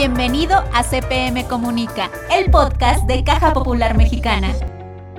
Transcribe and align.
Bienvenido 0.00 0.64
a 0.72 0.82
CPM 0.82 1.46
Comunica, 1.46 2.10
el 2.34 2.50
podcast 2.50 3.06
de 3.06 3.22
Caja 3.22 3.52
Popular 3.52 3.94
Mexicana. 3.98 4.50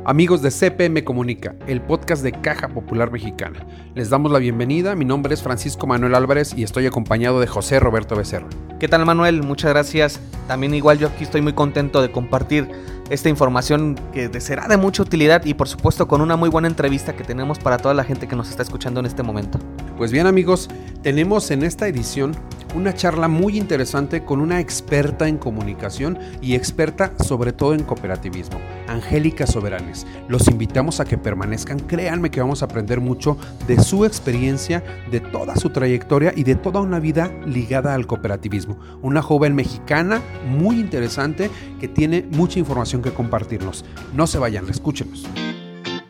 Amigos 0.06 0.42
de 0.42 0.50
CPM 0.50 1.04
Comunica, 1.04 1.54
el 1.68 1.84
podcast 1.84 2.24
de 2.24 2.32
Caja 2.32 2.68
Popular 2.68 3.12
Mexicana. 3.12 3.64
Les 3.94 4.10
damos 4.10 4.32
la 4.32 4.40
bienvenida, 4.40 4.96
mi 4.96 5.06
nombre 5.06 5.36
es 5.36 5.44
Francisco 5.44 5.86
Manuel 5.86 6.16
Álvarez 6.16 6.56
y 6.58 6.64
estoy 6.64 6.88
acompañado 6.88 7.40
de 7.40 7.46
José 7.46 7.80
Roberto 7.80 8.16
Becerro. 8.16 8.48
¿Qué 8.80 8.88
tal 8.88 9.06
Manuel? 9.06 9.44
Muchas 9.44 9.70
gracias. 9.70 10.20
También 10.48 10.74
igual 10.74 10.98
yo 10.98 11.10
aquí 11.10 11.26
estoy 11.26 11.44
muy 11.44 11.54
contento 11.54 12.02
de 12.02 12.12
compartir 12.12 12.68
esta 13.12 13.28
información 13.28 14.00
que 14.14 14.40
será 14.40 14.70
de 14.70 14.78
mucha 14.78 15.04
utilidad 15.04 15.44
y 15.44 15.54
por 15.54 15.68
supuesto 15.68 16.08
con 16.08 16.22
una 16.22 16.38
muy 16.38 16.50
buena 16.50 16.70
entrevista 16.70 17.14
que 17.14 17.26
tenemos 17.26 17.60
para 17.60 17.78
toda 17.78 17.94
la 17.94 18.06
gente 18.06 18.26
que 18.26 18.38
nos 18.38 18.50
está 18.50 18.64
escuchando 18.64 19.02
en 19.02 19.06
este 19.06 19.22
momento. 19.22 19.60
Pues 19.98 20.14
bien 20.14 20.28
amigos, 20.28 20.70
tenemos 21.04 21.52
en 21.52 21.64
esta 21.64 21.90
edición 21.90 22.34
una 22.74 22.94
charla 22.94 23.28
muy 23.28 23.58
interesante 23.58 24.24
con 24.24 24.40
una 24.40 24.62
experta 24.62 25.28
en 25.28 25.38
comunicación 25.38 26.18
y 26.42 26.56
experta 26.56 27.12
sobre 27.20 27.52
todo 27.52 27.74
en 27.74 27.84
cooperativismo, 27.84 28.60
Angélica 28.88 29.46
Soberanes. 29.46 30.08
Los 30.30 30.48
invitamos 30.48 31.02
a 31.02 31.06
que 31.06 31.18
permanezcan, 31.18 31.80
créanme 31.82 32.32
que 32.32 32.40
vamos 32.40 32.62
a 32.62 32.66
aprender 32.66 33.02
mucho 33.02 33.38
de 33.68 33.78
su 33.80 34.06
experiencia, 34.06 34.84
de 35.12 35.20
toda 35.20 35.58
su 35.58 35.72
trayectoria 35.72 36.34
y 36.36 36.44
de 36.44 36.56
toda 36.56 36.80
una 36.80 37.00
vida 37.00 37.30
ligada 37.46 37.94
al 37.94 38.08
cooperativismo. 38.08 38.80
Una 39.02 39.22
joven 39.22 39.54
mexicana 39.54 40.22
muy 40.48 40.80
interesante 40.80 41.50
que 41.80 41.90
tiene 41.90 42.26
mucha 42.32 42.60
información 42.60 43.01
que 43.02 43.12
compartirnos. 43.12 43.86
No 44.14 44.28
se 44.28 44.40
vayan, 44.40 44.70
escúchenos. 44.70 45.26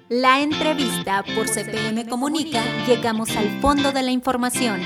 La 0.09 0.41
entrevista 0.41 1.23
por 1.35 1.47
CPM 1.47 2.07
Comunica, 2.09 2.61
llegamos 2.85 3.35
al 3.37 3.61
fondo 3.61 3.91
de 3.91 4.03
la 4.03 4.11
información. 4.11 4.81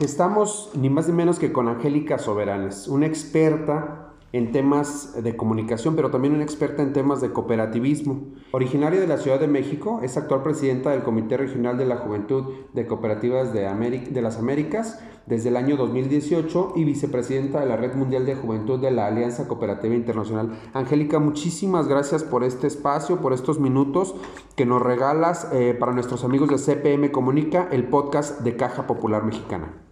Estamos 0.00 0.70
ni 0.74 0.88
más 0.88 1.08
ni 1.08 1.12
menos 1.12 1.38
que 1.38 1.52
con 1.52 1.68
Angélica 1.68 2.18
Soberanes, 2.18 2.88
una 2.88 3.06
experta 3.06 3.99
en 4.32 4.52
temas 4.52 5.22
de 5.22 5.36
comunicación, 5.36 5.96
pero 5.96 6.10
también 6.10 6.34
una 6.34 6.44
experta 6.44 6.82
en 6.82 6.92
temas 6.92 7.20
de 7.20 7.32
cooperativismo. 7.32 8.28
Originaria 8.52 9.00
de 9.00 9.06
la 9.06 9.18
Ciudad 9.18 9.40
de 9.40 9.48
México, 9.48 10.00
es 10.02 10.16
actual 10.16 10.42
presidenta 10.42 10.90
del 10.90 11.02
Comité 11.02 11.36
Regional 11.36 11.76
de 11.76 11.86
la 11.86 11.96
Juventud 11.96 12.44
de 12.72 12.86
Cooperativas 12.86 13.52
de, 13.52 13.62
de 14.10 14.22
las 14.22 14.38
Américas 14.38 15.00
desde 15.26 15.48
el 15.48 15.56
año 15.56 15.76
2018 15.76 16.72
y 16.76 16.84
vicepresidenta 16.84 17.60
de 17.60 17.66
la 17.66 17.76
Red 17.76 17.94
Mundial 17.94 18.26
de 18.26 18.34
Juventud 18.34 18.80
de 18.80 18.90
la 18.90 19.06
Alianza 19.06 19.46
Cooperativa 19.46 19.94
Internacional. 19.94 20.58
Angélica, 20.74 21.18
muchísimas 21.18 21.88
gracias 21.88 22.24
por 22.24 22.42
este 22.42 22.66
espacio, 22.66 23.20
por 23.20 23.32
estos 23.32 23.60
minutos 23.60 24.14
que 24.56 24.66
nos 24.66 24.82
regalas 24.82 25.48
eh, 25.52 25.76
para 25.78 25.92
nuestros 25.92 26.24
amigos 26.24 26.48
de 26.48 26.58
CPM 26.58 27.10
Comunica, 27.10 27.68
el 27.70 27.84
podcast 27.84 28.40
de 28.40 28.56
Caja 28.56 28.86
Popular 28.86 29.24
Mexicana 29.24 29.89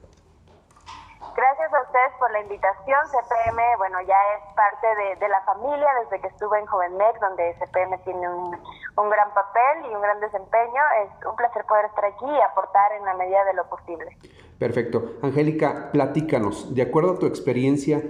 la 2.39 2.43
invitación. 2.43 2.99
CPM, 3.11 3.61
bueno, 3.79 4.01
ya 4.03 4.17
es 4.37 4.55
parte 4.55 4.87
de, 5.19 5.29
la 5.29 5.41
familia 5.43 5.89
desde 6.03 6.21
que 6.21 6.29
estuve 6.29 6.59
en 6.59 6.67
Jovenmec, 6.67 7.19
donde 7.21 7.55
CPM 7.59 7.99
tiene 8.05 8.29
un, 8.29 8.57
un, 8.97 9.11
gran 9.11 9.33
papel 9.35 9.91
y 9.91 9.95
un 9.95 10.01
gran 10.01 10.21
desempeño. 10.21 10.83
Es 11.05 11.27
un 11.27 11.37
placer 11.37 11.65
poder 11.65 11.87
estar 11.87 12.05
aquí 12.05 12.27
y 12.27 12.41
aportar 12.41 12.93
en 12.93 13.05
la 13.05 13.15
medida 13.15 13.45
de 13.45 13.55
lo 13.55 13.69
posible. 13.69 14.17
Perfecto. 14.59 15.03
Angélica, 15.23 15.91
platícanos, 15.93 16.75
de 16.75 16.83
acuerdo 16.83 17.15
a 17.15 17.19
tu 17.19 17.27
experiencia, 17.27 18.03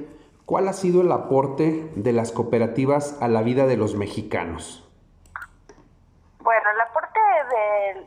¿cuál 0.44 0.68
ha 0.68 0.72
sido 0.72 1.02
el 1.02 1.12
aporte 1.12 1.90
de 1.94 2.12
las 2.12 2.32
cooperativas 2.32 3.20
a 3.22 3.28
la 3.28 3.42
vida 3.42 3.66
de 3.66 3.76
los 3.76 3.94
mexicanos? 3.94 4.84
Bueno, 6.40 6.70
el 6.70 6.80
aporte 6.80 7.20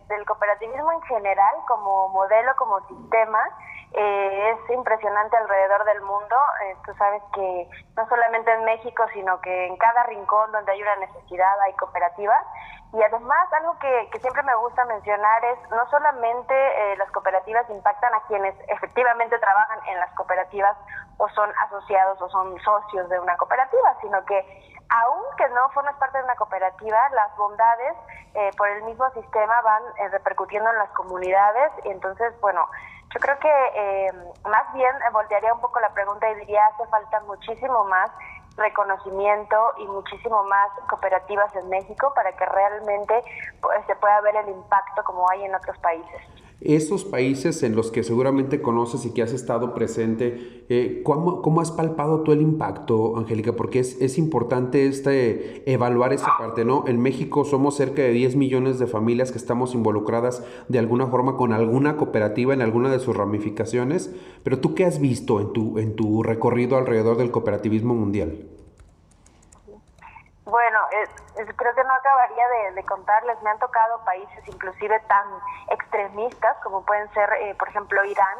del 0.07 0.25
cooperativismo 0.25 0.91
en 0.91 1.01
general, 1.01 1.55
como 1.67 2.09
modelo, 2.09 2.51
como 2.57 2.79
sistema, 2.87 3.39
eh, 3.93 4.51
es 4.51 4.69
impresionante 4.69 5.35
alrededor 5.35 5.83
del 5.83 6.01
mundo. 6.01 6.35
Eh, 6.63 6.77
tú 6.85 6.93
sabes 6.93 7.21
que 7.33 7.69
no 7.97 8.07
solamente 8.07 8.51
en 8.53 8.63
México, 8.63 9.03
sino 9.13 9.41
que 9.41 9.67
en 9.67 9.75
cada 9.77 10.03
rincón 10.03 10.51
donde 10.53 10.71
hay 10.71 10.81
una 10.81 10.95
necesidad 10.95 11.59
hay 11.61 11.73
cooperativas. 11.73 12.41
Y 12.93 13.03
además, 13.03 13.51
algo 13.53 13.77
que, 13.79 14.09
siempre 14.19 14.43
me 14.43 14.55
gusta 14.55 14.85
mencionar 14.85 15.43
es 15.43 15.59
no 15.71 15.89
solamente 15.89 16.53
eh, 16.53 16.97
las 16.97 17.09
cooperativas 17.11 17.69
impactan 17.69 18.13
a 18.13 18.21
quienes 18.27 18.55
efectivamente 18.67 19.37
trabajan 19.39 19.79
en 19.87 19.99
las 19.99 20.11
cooperativas 20.15 20.77
o 21.17 21.27
son 21.29 21.51
asociados 21.65 22.21
o 22.21 22.29
son 22.29 22.57
socios 22.59 23.09
de 23.09 23.19
una 23.19 23.35
cooperativa, 23.37 23.95
sino 24.01 24.23
que 24.25 24.39
aunque 24.89 25.47
no 25.49 25.69
formas 25.69 25.95
parte 25.95 26.17
de 26.17 26.23
una 26.25 26.35
cooperativa, 26.35 27.09
las 27.11 27.35
bondades 27.37 27.95
por 28.57 28.67
el 28.67 28.83
mismo 28.83 29.09
sistema 29.11 29.61
van 29.61 29.83
repercutiendo 30.11 30.69
en 30.69 30.77
las 30.77 30.89
comunidades. 30.89 31.71
Y 31.85 31.89
entonces, 31.91 32.33
bueno, 32.41 32.67
yo 33.13 33.19
creo 33.19 33.37
que 33.39 33.49
eh, 33.75 34.11
más 34.45 34.73
bien 34.73 34.91
voltearía 35.11 35.53
un 35.53 35.61
poco 35.61 35.79
la 35.79 35.93
pregunta 35.93 36.29
y 36.31 36.35
diría 36.35 36.65
hace 36.67 36.85
falta 36.87 37.19
muchísimo 37.21 37.83
más 37.85 38.11
reconocimiento 38.57 39.55
y 39.77 39.87
muchísimo 39.87 40.43
más 40.43 40.69
cooperativas 40.89 41.53
en 41.55 41.69
México 41.69 42.13
para 42.13 42.31
que 42.33 42.45
realmente 42.45 43.23
pues, 43.61 43.85
se 43.85 43.95
pueda 43.95 44.19
ver 44.21 44.35
el 44.37 44.49
impacto 44.49 45.03
como 45.03 45.29
hay 45.29 45.45
en 45.45 45.55
otros 45.55 45.77
países. 45.79 46.21
Esos 46.61 47.05
países 47.05 47.63
en 47.63 47.75
los 47.75 47.89
que 47.89 48.03
seguramente 48.03 48.61
conoces 48.61 49.03
y 49.05 49.13
que 49.13 49.23
has 49.23 49.33
estado 49.33 49.73
presente, 49.73 50.63
eh, 50.69 51.01
¿cómo, 51.03 51.59
has 51.59 51.71
palpado 51.71 52.21
tú 52.21 52.33
el 52.33 52.41
impacto, 52.41 53.17
Angélica? 53.17 53.53
Porque 53.53 53.79
es, 53.79 53.99
es 53.99 54.19
importante 54.19 54.85
este, 54.85 55.63
evaluar 55.71 56.13
esa 56.13 56.37
parte, 56.37 56.63
¿no? 56.63 56.83
En 56.85 57.01
México 57.01 57.45
somos 57.45 57.75
cerca 57.75 58.03
de 58.03 58.11
10 58.11 58.35
millones 58.35 58.77
de 58.77 58.85
familias 58.85 59.31
que 59.31 59.39
estamos 59.39 59.73
involucradas 59.73 60.45
de 60.67 60.77
alguna 60.77 61.07
forma 61.07 61.35
con 61.35 61.51
alguna 61.51 61.97
cooperativa 61.97 62.53
en 62.53 62.61
alguna 62.61 62.91
de 62.91 62.99
sus 62.99 63.17
ramificaciones, 63.17 64.13
pero 64.43 64.59
tú 64.59 64.75
qué 64.75 64.85
has 64.85 64.99
visto 64.99 65.41
en 65.41 65.53
tu, 65.53 65.79
en 65.79 65.95
tu 65.95 66.21
recorrido 66.21 66.77
alrededor 66.77 67.17
del 67.17 67.31
cooperativismo 67.31 67.95
mundial? 67.95 68.45
Bueno, 70.45 70.79
creo 71.33 71.75
que 71.75 71.83
no 71.83 71.93
acabaría 71.93 72.43
de, 72.73 72.83
contarles. 72.85 73.41
Me 73.41 73.49
han 73.49 73.59
tocado 73.59 74.03
países 74.03 74.47
inclusive 74.47 74.99
tan 75.01 75.25
extremistas 75.69 76.57
como 76.63 76.83
pueden 76.85 77.11
ser, 77.13 77.31
eh, 77.33 77.55
por 77.55 77.69
ejemplo, 77.69 78.03
Irán, 78.03 78.37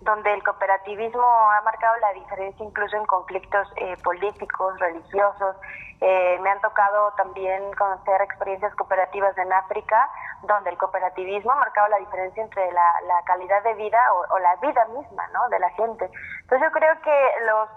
donde 0.00 0.32
el 0.34 0.42
cooperativismo 0.42 1.22
ha 1.22 1.60
marcado 1.62 1.96
la 1.98 2.12
diferencia 2.12 2.64
incluso 2.64 2.96
en 2.96 3.06
conflictos 3.06 3.68
eh, 3.76 3.96
políticos, 4.02 4.78
religiosos. 4.78 5.56
Eh, 6.00 6.38
me 6.42 6.50
han 6.50 6.60
tocado 6.60 7.12
también 7.12 7.72
conocer 7.74 8.20
experiencias 8.20 8.74
cooperativas 8.74 9.36
en 9.38 9.52
África, 9.52 10.10
donde 10.42 10.70
el 10.70 10.76
cooperativismo 10.76 11.52
ha 11.52 11.56
marcado 11.56 11.88
la 11.88 11.98
diferencia 11.98 12.42
entre 12.42 12.70
la, 12.72 12.92
calidad 13.24 13.62
de 13.62 13.74
vida 13.74 13.98
o, 14.30 14.38
la 14.38 14.56
vida 14.56 14.84
misma 14.86 15.26
¿no? 15.28 15.48
de 15.48 15.58
la 15.58 15.70
gente. 15.70 16.10
Entonces 16.42 16.68
yo 16.68 16.72
creo 16.72 17.00
que 17.00 17.28
los, 17.46 17.68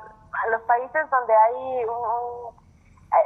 los 0.52 0.62
países 0.64 1.10
donde 1.10 1.34
hay 1.34 1.86
un 1.86 2.67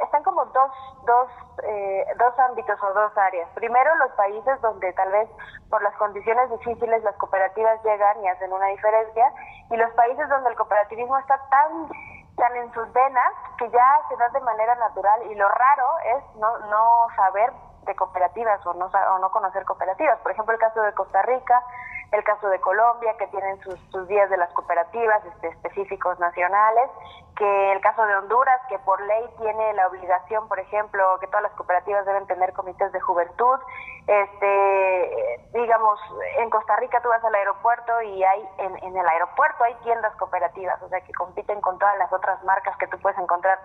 están 0.04 0.22
como 0.22 0.44
dos, 0.46 0.70
dos, 1.04 1.28
eh, 1.64 2.06
dos 2.18 2.38
ámbitos 2.38 2.82
o 2.82 2.92
dos 2.92 3.16
áreas. 3.16 3.48
Primero, 3.54 3.94
los 3.96 4.12
países 4.12 4.60
donde 4.60 4.92
tal 4.92 5.10
vez 5.10 5.28
por 5.70 5.82
las 5.82 5.94
condiciones 5.96 6.50
difíciles 6.50 7.02
las 7.02 7.16
cooperativas 7.16 7.82
llegan 7.82 8.22
y 8.22 8.28
hacen 8.28 8.52
una 8.52 8.66
diferencia, 8.66 9.32
y 9.70 9.76
los 9.76 9.90
países 9.92 10.28
donde 10.28 10.50
el 10.50 10.56
cooperativismo 10.56 11.18
está 11.18 11.38
tan 11.50 11.88
tan 12.36 12.56
en 12.56 12.72
sus 12.72 12.90
venas 12.92 13.32
que 13.58 13.68
ya 13.70 14.00
se 14.08 14.16
da 14.16 14.28
de 14.30 14.40
manera 14.40 14.74
natural 14.76 15.22
y 15.30 15.34
lo 15.34 15.48
raro 15.48 15.98
es 16.16 16.36
no, 16.36 16.58
no 16.70 17.06
saber 17.14 17.52
de 17.84 17.94
cooperativas 17.94 18.64
o 18.66 18.74
no, 18.74 18.86
o 18.86 19.18
no 19.18 19.30
conocer 19.30 19.64
cooperativas. 19.64 20.18
Por 20.20 20.32
ejemplo, 20.32 20.54
el 20.54 20.60
caso 20.60 20.80
de 20.82 20.94
Costa 20.94 21.22
Rica, 21.22 21.62
el 22.12 22.22
caso 22.24 22.48
de 22.48 22.60
Colombia, 22.60 23.16
que 23.18 23.26
tienen 23.28 23.58
sus, 23.62 23.78
sus 23.90 24.06
días 24.06 24.28
de 24.28 24.36
las 24.36 24.52
cooperativas 24.52 25.24
este, 25.24 25.48
específicos 25.48 26.18
nacionales, 26.18 26.90
que 27.36 27.72
el 27.72 27.80
caso 27.80 28.04
de 28.04 28.14
Honduras, 28.16 28.60
que 28.68 28.78
por 28.80 29.00
ley 29.00 29.24
tiene 29.38 29.72
la 29.72 29.88
obligación, 29.88 30.46
por 30.46 30.60
ejemplo, 30.60 31.18
que 31.20 31.26
todas 31.26 31.44
las 31.44 31.52
cooperativas 31.52 32.04
deben 32.04 32.26
tener 32.26 32.52
comités 32.52 32.92
de 32.92 33.00
juventud. 33.00 33.58
Este, 34.06 35.40
digamos, 35.54 35.98
en 36.38 36.50
Costa 36.50 36.76
Rica 36.76 37.00
tú 37.02 37.08
vas 37.08 37.24
al 37.24 37.34
aeropuerto 37.34 38.02
y 38.02 38.22
hay 38.22 38.48
en, 38.58 38.76
en 38.84 38.96
el 38.96 39.08
aeropuerto 39.08 39.64
hay 39.64 39.74
tiendas 39.76 40.14
cooperativas, 40.16 40.82
o 40.82 40.88
sea, 40.88 41.00
que 41.00 41.12
compiten 41.14 41.60
con 41.62 41.78
todas 41.78 41.96
las 41.98 42.12
otras 42.12 42.42
marcas 42.44 42.76
que 42.76 42.88
tú 42.88 42.98
puedes 42.98 43.18
encontrar 43.18 43.58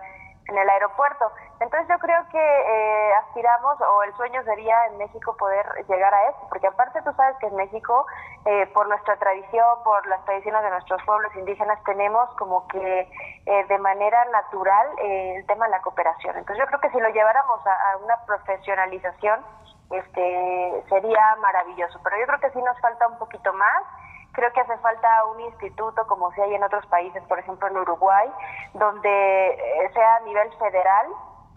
en 0.48 0.58
el 0.58 0.68
aeropuerto. 0.68 1.30
Entonces 1.60 1.88
yo 1.88 1.98
creo 1.98 2.26
que 2.30 2.38
eh, 2.38 3.12
aspiramos 3.26 3.80
o 3.80 4.02
el 4.02 4.14
sueño 4.16 4.42
sería 4.44 4.86
en 4.86 4.98
México 4.98 5.36
poder 5.36 5.66
llegar 5.88 6.12
a 6.12 6.28
eso, 6.30 6.38
porque 6.48 6.66
aparte 6.66 7.02
tú 7.02 7.12
sabes 7.12 7.36
que 7.38 7.46
en 7.46 7.56
México, 7.56 8.06
eh, 8.44 8.66
por 8.72 8.88
nuestra 8.88 9.16
tradición, 9.16 9.82
por 9.84 10.06
las 10.06 10.24
tradiciones 10.24 10.62
de 10.62 10.70
nuestros 10.70 11.02
pueblos 11.04 11.34
indígenas, 11.36 11.82
tenemos 11.84 12.30
como 12.36 12.66
que 12.68 13.10
eh, 13.46 13.64
de 13.66 13.78
manera 13.78 14.24
natural 14.26 14.88
el 14.98 15.46
tema 15.46 15.66
de 15.66 15.72
la 15.72 15.82
cooperación. 15.82 16.36
Entonces 16.36 16.64
yo 16.64 16.66
creo 16.66 16.80
que 16.80 16.90
si 16.90 17.00
lo 17.00 17.08
lleváramos 17.10 17.66
a, 17.66 17.92
a 17.92 17.96
una 17.98 18.16
profesionalización, 18.24 19.44
este 19.90 20.84
sería 20.88 21.36
maravilloso, 21.40 21.98
pero 22.04 22.18
yo 22.18 22.26
creo 22.26 22.40
que 22.40 22.50
sí 22.50 22.62
nos 22.62 22.78
falta 22.80 23.08
un 23.08 23.18
poquito 23.18 23.52
más 23.52 23.84
Creo 24.38 24.52
que 24.52 24.60
hace 24.60 24.78
falta 24.78 25.24
un 25.24 25.40
instituto 25.40 26.06
como 26.06 26.30
si 26.30 26.40
hay 26.40 26.54
en 26.54 26.62
otros 26.62 26.86
países, 26.86 27.20
por 27.24 27.40
ejemplo 27.40 27.66
en 27.66 27.76
Uruguay, 27.76 28.30
donde 28.74 29.48
eh, 29.48 29.90
sea 29.92 30.14
a 30.14 30.20
nivel 30.20 30.48
federal. 30.60 31.06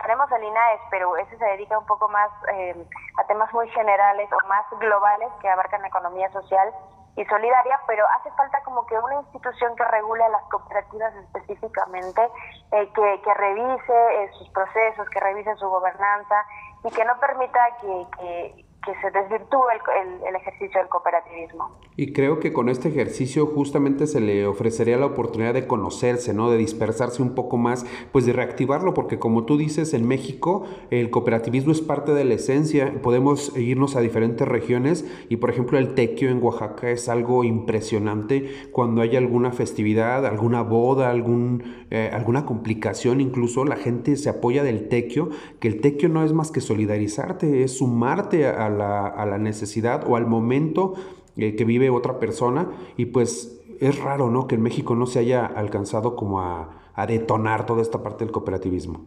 Tenemos 0.01 0.31
el 0.31 0.44
INAES, 0.44 0.81
pero 0.89 1.16
ese 1.18 1.38
se 1.38 1.45
dedica 1.45 1.78
un 1.78 1.86
poco 1.86 2.10
más 2.10 2.31
eh, 2.51 2.88
a 3.18 3.28
temas 3.28 3.54
muy 3.54 3.69
generales 3.69 4.28
o 4.33 4.48
más 4.48 4.66
globales 4.80 5.30
que 5.42 5.48
abarcan 5.48 5.86
economía 5.86 6.31
social 6.31 6.74
y 7.18 7.24
solidaria, 7.25 7.80
pero 7.86 8.04
hace 8.18 8.31
falta 8.31 8.63
como 8.63 8.83
que 8.88 8.98
una 8.98 9.22
institución 9.22 9.75
que 9.75 9.83
regule 9.83 10.28
las 10.30 10.44
cooperativas 10.50 11.13
específicamente, 11.18 12.24
eh, 12.72 12.92
que, 12.95 13.22
que, 13.22 13.33
revise 13.36 14.24
eh, 14.24 14.31
sus 14.39 14.50
procesos, 14.50 15.07
que 15.12 15.19
revise 15.19 15.56
su 15.57 15.69
gobernanza 15.69 16.45
y 16.83 16.89
que 16.89 17.06
no 17.06 17.16
permita 17.19 17.60
que, 17.80 18.07
que 18.18 18.70
se 18.86 19.12
desvirtúe 19.12 19.62
el, 20.01 20.28
el, 20.28 20.36
ejercicio 20.36 20.80
del 20.80 20.89
cooperativismo. 20.89 21.69
Y 21.98 22.13
creo 22.13 22.39
que 22.39 22.51
con 22.51 22.68
este 22.68 22.89
ejercicio 22.89 23.45
justamente 23.45 24.07
se 24.07 24.19
le 24.19 24.48
ofrecería 24.48 24.98
la 24.98 25.06
oportunidad 25.06 25.54
de 25.54 25.68
conocerse, 25.68 26.33
¿no? 26.33 26.50
De 26.50 26.57
dispersarse 26.57 27.22
un 27.22 27.36
poco 27.36 27.57
más, 27.57 27.86
pues 28.12 28.25
de 28.25 28.33
reactivarlo, 28.33 28.95
porque 28.95 29.19
como 29.19 29.45
tú 29.45 29.57
dices, 29.57 29.94
en 29.94 30.07
México 30.07 30.66
el 30.89 31.12
cooperativismo 31.12 31.72
es 31.72 31.81
parte 31.81 32.13
de 32.13 32.25
la 32.25 32.33
esencia, 32.33 32.92
podemos 33.04 33.56
irnos 33.56 33.95
a 33.95 34.01
diferentes 34.01 34.48
regiones 34.48 35.06
y 35.30 35.38
por 35.38 35.51
ejemplo 35.51 35.78
el 35.78 35.94
tequio 35.94 36.31
en 36.31 36.42
Oaxaca 36.42 36.89
es 36.89 37.07
algo 37.07 37.44
impresionante 37.44 38.69
cuando 38.72 39.01
hay 39.01 39.16
alguna 39.16 39.51
festividad, 39.51 40.25
alguna 40.25 40.63
boda, 40.63 41.12
algún, 41.12 41.86
eh, 41.92 42.10
alguna 42.12 42.48
complicación, 42.48 43.22
incluso 43.22 43.63
la 43.63 43.75
gente 43.75 44.16
se 44.16 44.30
apoya 44.30 44.63
del 44.63 44.89
tequio, 44.89 45.30
que 45.60 45.68
el 45.68 45.81
tequio 45.81 46.10
no 46.10 46.24
es 46.24 46.33
más 46.33 46.50
que 46.50 46.62
solidarizarte, 46.62 47.63
es 47.63 47.78
sumarte 47.78 48.48
a 48.48 48.70
a 48.79 49.25
la, 49.25 49.38
necesidad 49.38 50.03
o 50.07 50.15
al 50.15 50.27
momento 50.27 50.94
eh, 51.38 51.56
que 51.56 51.65
vive 51.65 51.89
otra 51.89 52.19
persona 52.19 52.68
y 52.97 53.07
pues 53.07 53.62
es 53.79 54.01
raro, 54.01 54.27
¿no? 54.27 54.47
Que 54.47 54.56
en 54.56 54.62
México 54.62 54.95
no 54.95 55.07
se 55.07 55.19
haya 55.19 55.45
alcanzado 55.45 56.15
como 56.15 56.39
a, 56.39 56.77
detonar 57.07 57.65
toda 57.65 57.81
esta 57.81 58.03
parte 58.03 58.23
del 58.23 58.31
cooperativismo. 58.31 59.00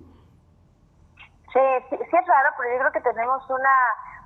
Sí, 1.53 1.61
sí, 1.89 1.97
es 2.01 2.27
raro, 2.27 2.51
pero 2.59 2.75
yo 2.75 2.79
creo 2.81 2.93
que 2.93 3.01
tenemos 3.03 3.49
una, 3.49 3.75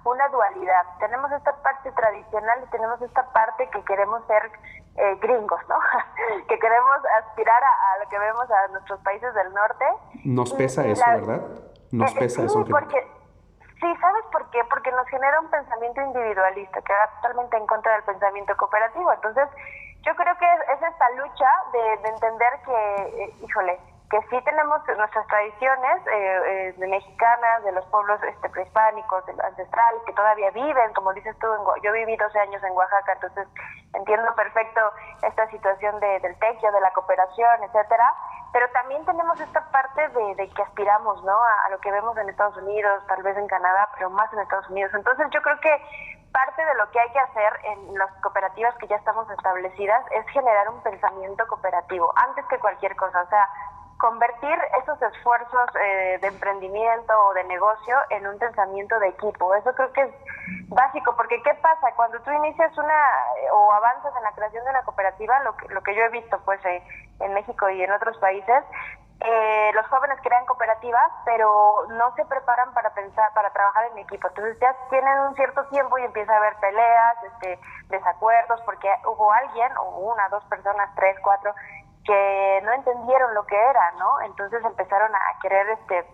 una 0.05 0.27
dualidad. 0.29 0.85
Tenemos 0.99 1.31
esta 1.33 1.55
parte 1.63 1.93
tradicional 1.93 2.61
y 2.67 2.71
tenemos 2.71 3.03
esta 3.03 3.31
parte 3.31 3.69
que 3.71 3.85
queremos 3.85 4.27
ser 4.27 4.51
eh, 4.97 5.17
gringos, 5.21 5.61
¿no? 5.69 5.77
que 6.49 6.59
queremos 6.59 6.97
aspirar 7.21 7.63
a, 7.63 8.03
lo 8.03 8.09
que 8.09 8.19
vemos 8.19 8.51
a 8.51 8.73
nuestros 8.73 8.99
países 9.01 9.33
del 9.35 9.53
norte. 9.53 9.85
Nos 10.25 10.53
pesa 10.55 10.87
eso, 10.87 11.05
¿verdad? 11.07 11.43
Nos 11.93 12.11
eh, 12.13 12.19
pesa 12.19 12.43
eso. 12.43 12.65
Porque, 12.65 13.07
Sí, 13.81 13.87
¿sabes 14.01 14.25
por 14.33 14.51
qué? 14.51 14.61
Porque 14.69 14.91
nos 14.91 15.07
genera 15.09 15.41
un 15.41 15.51
pensamiento 15.51 16.01
individualista 16.01 16.83
que 16.83 16.93
va 16.93 17.11
totalmente 17.17 17.57
en 17.57 17.67
contra 17.67 17.93
del 17.93 18.03
pensamiento 18.03 18.57
cooperativo. 18.57 19.13
Entonces, 19.13 19.49
yo 20.03 20.15
creo 20.17 20.37
que 20.37 20.47
es, 20.73 20.83
esta 20.83 21.11
lucha 21.11 21.51
de, 21.73 22.09
entender 22.09 22.53
que, 22.65 23.23
eh, 23.25 23.35
híjole, 23.43 23.79
que 24.11 24.21
sí 24.31 24.41
tenemos 24.43 24.81
nuestras 24.97 25.27
tradiciones 25.27 26.07
eh, 26.07 26.75
eh, 26.79 26.87
mexicanas, 26.89 27.65
de 27.65 27.73
los 27.73 27.85
pueblos 27.87 28.19
este, 28.23 28.49
prehispánicos, 28.49 29.23
ancestrales, 29.45 30.03
que 30.07 30.13
todavía 30.15 30.51
viven, 30.51 30.95
como 30.95 31.13
dices 31.13 31.37
tú, 31.39 31.47
yo 31.83 31.93
viví 31.93 32.17
12 32.17 32.39
años 32.39 32.63
en 32.63 32.73
Oaxaca, 32.73 33.13
entonces 33.13 33.47
entiendo 33.95 34.35
perfecto 34.35 34.81
esta 35.23 35.49
situación 35.51 36.01
de, 36.01 36.21
del 36.21 36.39
techo, 36.39 36.71
de 36.73 36.81
la 36.81 36.91
cooperación, 36.93 37.65
etcétera, 37.65 38.15
pero 38.53 38.67
también 38.71 39.05
tenemos 39.05 39.39
esta 39.41 39.61
parte 39.71 40.09
de, 40.09 40.49
que 40.49 40.63
aspiramos, 40.63 41.23
¿no? 41.25 41.37
A, 41.43 41.69
lo 41.71 41.79
que 41.81 41.93
vemos 41.93 42.17
en 42.17 42.31
Estados 42.31 42.57
Unidos, 42.57 43.05
tal 43.07 43.23
vez 43.23 43.37
en 43.37 43.47
Canadá, 43.47 43.89
pero 43.95 44.09
más 44.11 44.33
en 44.33 44.39
Estados 44.41 44.69
Unidos. 44.71 44.93
Entonces 44.95 45.27
yo 45.31 45.43
creo 45.43 45.61
que 45.61 45.83
parte 46.33 46.65
de 46.65 46.75
lo 46.77 46.91
que 46.91 46.99
hay 46.99 47.11
que 47.11 47.19
hacer 47.19 47.53
en 47.65 47.99
las 47.99 48.11
cooperativas 48.23 48.75
que 48.77 48.87
ya 48.87 48.97
estamos 48.97 49.29
establecidas 49.31 50.03
es 50.13 50.27
generar 50.29 50.69
un 50.71 50.83
pensamiento 50.83 51.47
cooperativo, 51.47 52.13
antes 52.17 52.45
que 52.47 52.59
cualquier 52.59 52.97
cosa. 52.97 53.23
O 53.23 53.29
sea, 53.29 53.49
convertir 53.99 54.57
esos 54.81 55.01
esfuerzos 55.03 55.69
eh, 55.75 56.19
de 56.21 56.29
emprendimiento 56.29 57.13
o 57.27 57.35
de 57.35 57.45
negocio 57.45 57.97
en 58.11 58.27
un 58.27 58.39
pensamiento 58.39 58.99
de 59.01 59.09
equipo. 59.09 59.55
Eso 59.57 59.75
creo 59.75 59.93
que 59.93 60.03
es 60.03 60.15
básico, 60.69 61.15
porque 61.17 61.43
¿qué 61.43 61.53
pasa? 61.55 61.93
Cuando 61.97 62.21
tú 62.21 62.31
inicias 62.31 62.77
una 62.79 62.95
eh, 62.95 63.51
o 63.53 63.73
avanzas 63.73 64.15
en 64.17 64.23
la 64.23 64.33
creación 64.33 64.65
de 64.65 64.71
una 64.71 64.83
cooperativa, 64.83 65.41
lo 65.41 65.57
que, 65.57 65.69
lo 65.69 65.83
que 65.83 65.95
yo 65.97 66.03
he 66.03 66.09
visto 66.11 66.39
pues 66.45 66.65
eh, 66.65 66.83
en 67.21 67.35
México 67.35 67.69
y 67.69 67.83
en 67.83 67.91
otros 67.93 68.17
países, 68.19 68.65
los 69.75 69.85
jóvenes 69.89 70.17
crean 70.23 70.47
cooperativas, 70.47 71.11
pero 71.25 71.87
no 71.89 72.15
se 72.15 72.25
preparan 72.27 72.73
para 72.73 72.91
pensar, 72.91 73.33
para 73.35 73.51
trabajar 73.51 73.87
en 73.91 73.99
equipo. 73.99 74.29
Entonces 74.29 74.57
ya 74.61 74.75
tienen 74.91 75.19
un 75.19 75.35
cierto 75.35 75.65
tiempo 75.67 75.99
y 75.99 76.05
empieza 76.05 76.33
a 76.33 76.37
haber 76.37 76.55
peleas, 76.61 77.17
este, 77.25 77.59
desacuerdos, 77.89 78.61
porque 78.65 78.89
hubo 79.07 79.33
alguien, 79.33 79.77
o 79.79 80.13
una, 80.13 80.29
dos 80.29 80.45
personas, 80.45 80.89
tres, 80.95 81.17
cuatro, 81.21 81.53
que 82.09 82.61
no 82.65 82.73
entendieron 82.73 83.35
lo 83.35 83.45
que 83.45 83.55
era, 83.55 83.93
¿no? 83.99 84.23
Entonces 84.23 84.65
empezaron 84.65 85.15
a 85.15 85.21
querer, 85.43 85.69
este, 85.69 86.07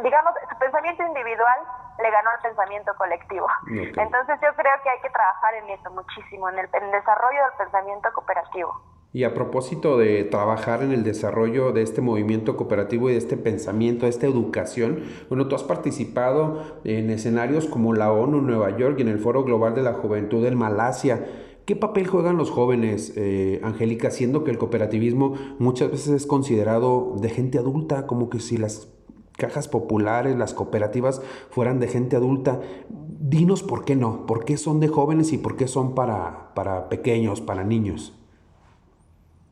digamos, 0.00 0.32
su 0.48 0.56
pensamiento 0.56 1.02
individual 1.02 1.58
le 2.00 2.10
ganó 2.12 2.30
al 2.30 2.40
pensamiento 2.42 2.92
colectivo. 2.96 3.48
Entonces 3.68 4.38
yo 4.40 4.54
creo 4.54 4.72
que 4.84 4.90
hay 4.90 5.00
que 5.00 5.10
trabajar 5.10 5.54
en 5.54 5.68
eso 5.70 5.90
muchísimo, 5.90 6.48
en 6.48 6.60
el, 6.60 6.70
desarrollo 6.70 7.42
del 7.42 7.56
pensamiento 7.58 8.08
cooperativo. 8.14 8.80
Y 9.12 9.24
a 9.24 9.34
propósito 9.34 9.98
de 9.98 10.22
trabajar 10.24 10.82
en 10.82 10.92
el 10.92 11.02
desarrollo 11.02 11.72
de 11.72 11.82
este 11.82 12.00
movimiento 12.00 12.56
cooperativo 12.56 13.10
y 13.10 13.12
de 13.12 13.18
este 13.18 13.36
pensamiento, 13.36 14.06
de 14.06 14.10
esta 14.10 14.26
educación, 14.26 15.02
bueno, 15.28 15.48
tú 15.48 15.56
has 15.56 15.64
participado 15.64 16.62
en 16.84 17.10
escenarios 17.10 17.66
como 17.66 17.94
la 17.94 18.12
ONU 18.12 18.38
en 18.38 18.46
Nueva 18.46 18.70
York 18.70 18.94
y 18.98 19.02
en 19.02 19.08
el 19.08 19.18
Foro 19.18 19.42
Global 19.42 19.74
de 19.74 19.82
la 19.82 19.94
Juventud 19.94 20.46
en 20.46 20.56
Malasia. 20.56 21.26
¿Qué 21.64 21.76
papel 21.76 22.08
juegan 22.08 22.36
los 22.36 22.50
jóvenes, 22.50 23.12
eh, 23.16 23.60
Angélica, 23.62 24.10
siendo 24.10 24.42
que 24.42 24.50
el 24.50 24.58
cooperativismo 24.58 25.34
muchas 25.58 25.90
veces 25.92 26.08
es 26.08 26.26
considerado 26.26 27.14
de 27.20 27.30
gente 27.30 27.58
adulta, 27.58 28.06
como 28.08 28.30
que 28.30 28.40
si 28.40 28.56
las 28.56 28.92
cajas 29.36 29.68
populares, 29.68 30.36
las 30.36 30.54
cooperativas 30.54 31.22
fueran 31.50 31.78
de 31.78 31.86
gente 31.86 32.16
adulta? 32.16 32.60
Dinos 32.88 33.62
por 33.62 33.84
qué 33.84 33.94
no, 33.94 34.26
por 34.26 34.44
qué 34.44 34.56
son 34.56 34.80
de 34.80 34.88
jóvenes 34.88 35.32
y 35.32 35.38
por 35.38 35.56
qué 35.56 35.68
son 35.68 35.94
para, 35.94 36.52
para 36.54 36.88
pequeños, 36.88 37.40
para 37.40 37.62
niños. 37.62 38.18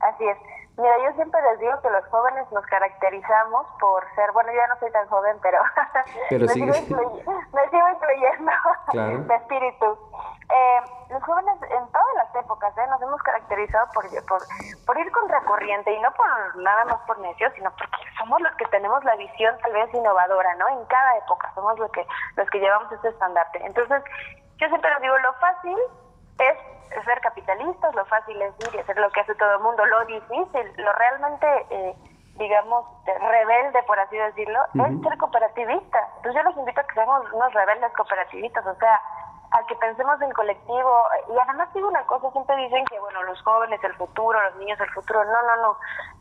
Así 0.00 0.24
es. 0.24 0.59
Mira, 0.80 0.94
yo 1.04 1.12
siempre 1.12 1.42
les 1.42 1.58
digo 1.60 1.78
que 1.82 1.90
los 1.90 2.04
jóvenes 2.06 2.50
nos 2.52 2.64
caracterizamos 2.66 3.66
por 3.78 4.02
ser, 4.14 4.32
bueno, 4.32 4.50
yo 4.50 4.56
ya 4.56 4.66
no 4.68 4.80
soy 4.80 4.90
tan 4.90 5.06
joven, 5.08 5.36
pero, 5.42 5.58
pero 6.30 6.46
me, 6.46 6.52
sigo 6.52 6.66
me, 6.66 7.68
sigo 7.68 7.88
incluyendo 7.90 8.52
claro. 8.90 9.18
de 9.18 9.34
espíritu. 9.34 9.98
Eh, 10.48 10.80
los 11.10 11.22
jóvenes 11.22 11.54
en 11.62 11.86
todas 11.92 12.14
las 12.16 12.34
épocas 12.34 12.76
¿eh? 12.78 12.86
nos 12.88 13.02
hemos 13.02 13.22
caracterizado 13.22 13.86
por, 13.92 14.04
por, 14.26 14.40
por 14.86 14.98
ir 14.98 15.12
contracorriente 15.12 15.92
y 15.92 16.00
no 16.00 16.10
por 16.12 16.56
nada 16.56 16.84
más 16.86 17.00
por 17.06 17.18
necios, 17.18 17.52
sino 17.54 17.70
porque 17.72 17.98
somos 18.18 18.40
los 18.40 18.54
que 18.56 18.64
tenemos 18.66 19.04
la 19.04 19.16
visión 19.16 19.56
tal 19.62 19.72
vez 19.72 19.92
innovadora, 19.92 20.54
¿no? 20.56 20.66
En 20.68 20.84
cada 20.86 21.18
época 21.18 21.52
somos 21.54 21.78
los 21.78 21.90
que, 21.92 22.06
los 22.36 22.48
que 22.48 22.58
llevamos 22.58 22.90
este 22.90 23.08
estandarte. 23.08 23.64
Entonces, 23.66 24.02
yo 24.56 24.68
siempre 24.68 24.90
les 24.90 25.02
digo, 25.02 25.18
lo 25.18 25.32
fácil 25.34 25.76
es 26.40 27.04
ser 27.04 27.20
capitalistas, 27.20 27.94
lo 27.94 28.04
fácil 28.06 28.40
es 28.42 28.54
ir 28.66 28.74
y 28.74 28.78
hacer 28.78 28.98
lo 28.98 29.10
que 29.10 29.20
hace 29.20 29.34
todo 29.36 29.54
el 29.54 29.60
mundo, 29.60 29.84
lo 29.86 30.04
difícil, 30.06 30.72
lo 30.76 30.92
realmente... 30.94 31.46
Eh, 31.70 31.94
digamos, 32.40 32.86
rebelde, 33.04 33.82
por 33.82 33.98
así 33.98 34.16
decirlo, 34.16 34.58
es 34.72 35.02
ser 35.02 35.18
cooperativista. 35.18 35.98
Entonces 36.16 36.34
yo 36.34 36.42
los 36.42 36.56
invito 36.56 36.80
a 36.80 36.84
que 36.84 36.94
seamos 36.94 37.30
unos 37.32 37.52
rebeldes 37.52 37.92
cooperativistas, 37.92 38.66
o 38.66 38.74
sea, 38.76 38.98
a 39.52 39.66
que 39.66 39.74
pensemos 39.76 40.20
en 40.22 40.30
colectivo. 40.32 41.04
Y 41.28 41.38
además 41.38 41.72
digo 41.74 41.88
una 41.88 42.06
cosa, 42.06 42.30
siempre 42.30 42.56
dicen 42.56 42.84
que, 42.86 42.98
bueno, 43.00 43.22
los 43.24 43.42
jóvenes, 43.42 43.82
el 43.82 43.94
futuro, 43.96 44.40
los 44.40 44.56
niños, 44.56 44.78
el 44.80 44.90
futuro. 44.90 45.24
No, 45.24 45.42
no, 45.42 45.56
no, 45.56 45.76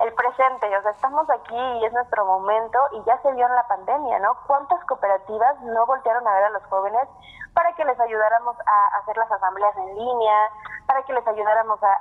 el 0.05 0.13
presente. 0.13 0.65
O 0.75 0.81
sea, 0.81 0.91
estamos 0.91 1.29
aquí 1.29 1.55
y 1.55 1.86
es 1.86 1.93
nuestro 1.93 2.25
momento 2.25 2.79
y 2.93 3.03
ya 3.03 3.21
se 3.21 3.31
vio 3.33 3.45
en 3.45 3.55
la 3.55 3.67
pandemia, 3.67 4.19
¿no? 4.19 4.36
¿Cuántas 4.48 4.83
cooperativas 4.86 5.62
no 5.62 5.86
voltearon 5.86 6.27
a 6.27 6.33
ver 6.33 6.43
a 6.45 6.50
los 6.50 6.65
jóvenes 6.65 7.07
para 7.53 7.74
que 7.74 7.86
les 7.86 8.00
ayudáramos 8.00 8.55
a 8.65 8.98
hacer 9.00 9.17
las 9.17 9.31
asambleas 9.31 9.75
en 9.77 9.95
línea, 9.95 10.50
para 10.88 11.03
que 11.03 11.13
les 11.13 11.27
ayudáramos 11.27 11.79
a, 11.83 11.98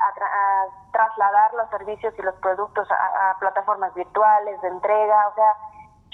trasladar 0.93 1.53
los 1.55 1.69
servicios 1.71 2.15
y 2.19 2.23
los 2.23 2.35
productos 2.37 2.91
a, 2.91 3.31
a 3.31 3.39
plataformas 3.39 3.93
virtuales 3.95 4.61
de 4.63 4.69
entrega? 4.69 5.29
O 5.29 5.35
sea, 5.35 5.55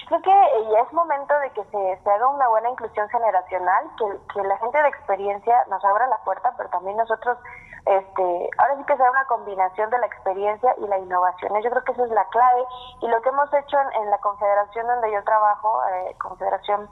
creo 0.07 0.23
que 0.23 0.31
ya 0.71 0.81
es 0.81 0.93
momento 0.93 1.39
de 1.41 1.51
que 1.51 1.65
se, 1.65 2.03
se 2.03 2.11
haga 2.11 2.29
una 2.29 2.49
buena 2.49 2.71
inclusión 2.71 3.09
generacional, 3.09 3.91
que, 3.99 4.05
que, 4.33 4.43
la 4.47 4.57
gente 4.59 4.83
de 4.83 4.89
experiencia 4.89 5.65
nos 5.69 5.85
abra 5.85 6.07
la 6.07 6.19
puerta, 6.19 6.53
pero 6.57 6.69
también 6.71 6.97
nosotros, 6.97 7.39
este, 7.87 8.51
ahora 8.59 8.77
sí 8.77 8.85
que 8.85 8.97
sea 8.97 9.11
una 9.11 9.27
combinación 9.27 9.91
de 9.91 9.99
la 9.99 10.07
experiencia 10.07 10.75
y 10.79 10.87
la 10.87 10.99
innovación. 10.99 11.53
Yo 11.63 11.71
creo 11.71 11.85
que 11.85 11.93
esa 11.93 12.05
es 12.05 12.11
la 12.11 12.25
clave 12.27 12.65
y 13.01 13.09
lo 13.09 13.21
que 13.23 13.29
hemos 13.29 13.53
hecho 13.55 13.79
en, 13.79 14.11
la 14.11 14.19
confederación 14.19 14.87
donde 14.87 15.13
yo 15.13 15.23
trabajo, 15.25 15.81
eh, 15.93 16.15
Confederación 16.19 16.89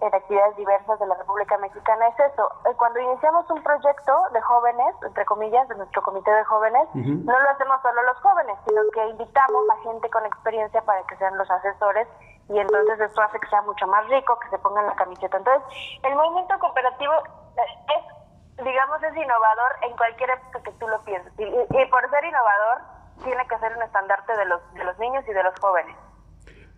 de 0.00 0.16
Actividades 0.16 0.56
Diversas 0.56 0.98
de 1.00 1.06
la 1.06 1.14
República 1.16 1.58
Mexicana, 1.58 2.06
es 2.08 2.32
eso. 2.32 2.48
Eh, 2.66 2.74
cuando 2.76 3.00
iniciamos 3.00 3.50
un 3.50 3.62
proyecto 3.62 4.12
de 4.32 4.40
jóvenes, 4.40 4.94
entre 5.02 5.24
comillas, 5.24 5.66
de 5.68 5.74
nuestro 5.74 6.02
comité 6.02 6.30
de 6.30 6.44
jóvenes, 6.44 6.88
no 6.94 7.38
lo 7.38 7.50
hacemos 7.50 7.82
solo 7.82 8.02
los 8.02 8.16
jóvenes, 8.20 8.56
sino 8.66 8.82
que 8.92 9.06
invitamos 9.08 9.64
a 9.70 9.82
gente 9.82 10.08
con 10.10 10.24
experiencia 10.24 10.82
para 10.82 11.02
que 11.04 11.16
sean 11.16 11.36
los 11.36 11.50
asesores 11.50 12.06
y 12.48 12.58
entonces 12.58 12.98
esto 13.00 13.20
hace 13.20 13.38
que 13.38 13.48
sea 13.48 13.62
mucho 13.62 13.86
más 13.86 14.06
rico, 14.08 14.38
que 14.38 14.48
se 14.48 14.58
pongan 14.58 14.86
la 14.86 14.94
camiseta. 14.94 15.36
Entonces, 15.36 15.62
el 16.02 16.14
movimiento 16.14 16.58
cooperativo 16.58 17.12
es, 17.96 18.64
digamos, 18.64 19.02
es 19.02 19.16
innovador 19.16 19.76
en 19.82 19.96
cualquier 19.96 20.30
época 20.30 20.62
que 20.62 20.72
tú 20.72 20.88
lo 20.88 20.98
pienses. 21.04 21.32
Y, 21.38 21.84
por 21.86 22.08
ser 22.10 22.24
innovador, 22.24 22.82
tiene 23.22 23.46
que 23.46 23.58
ser 23.58 23.76
un 23.76 23.82
estandarte 23.82 24.34
de 24.36 24.44
los, 24.46 24.74
de 24.74 24.84
los 24.84 24.98
niños 24.98 25.24
y 25.28 25.32
de 25.32 25.42
los 25.42 25.54
jóvenes. 25.60 25.96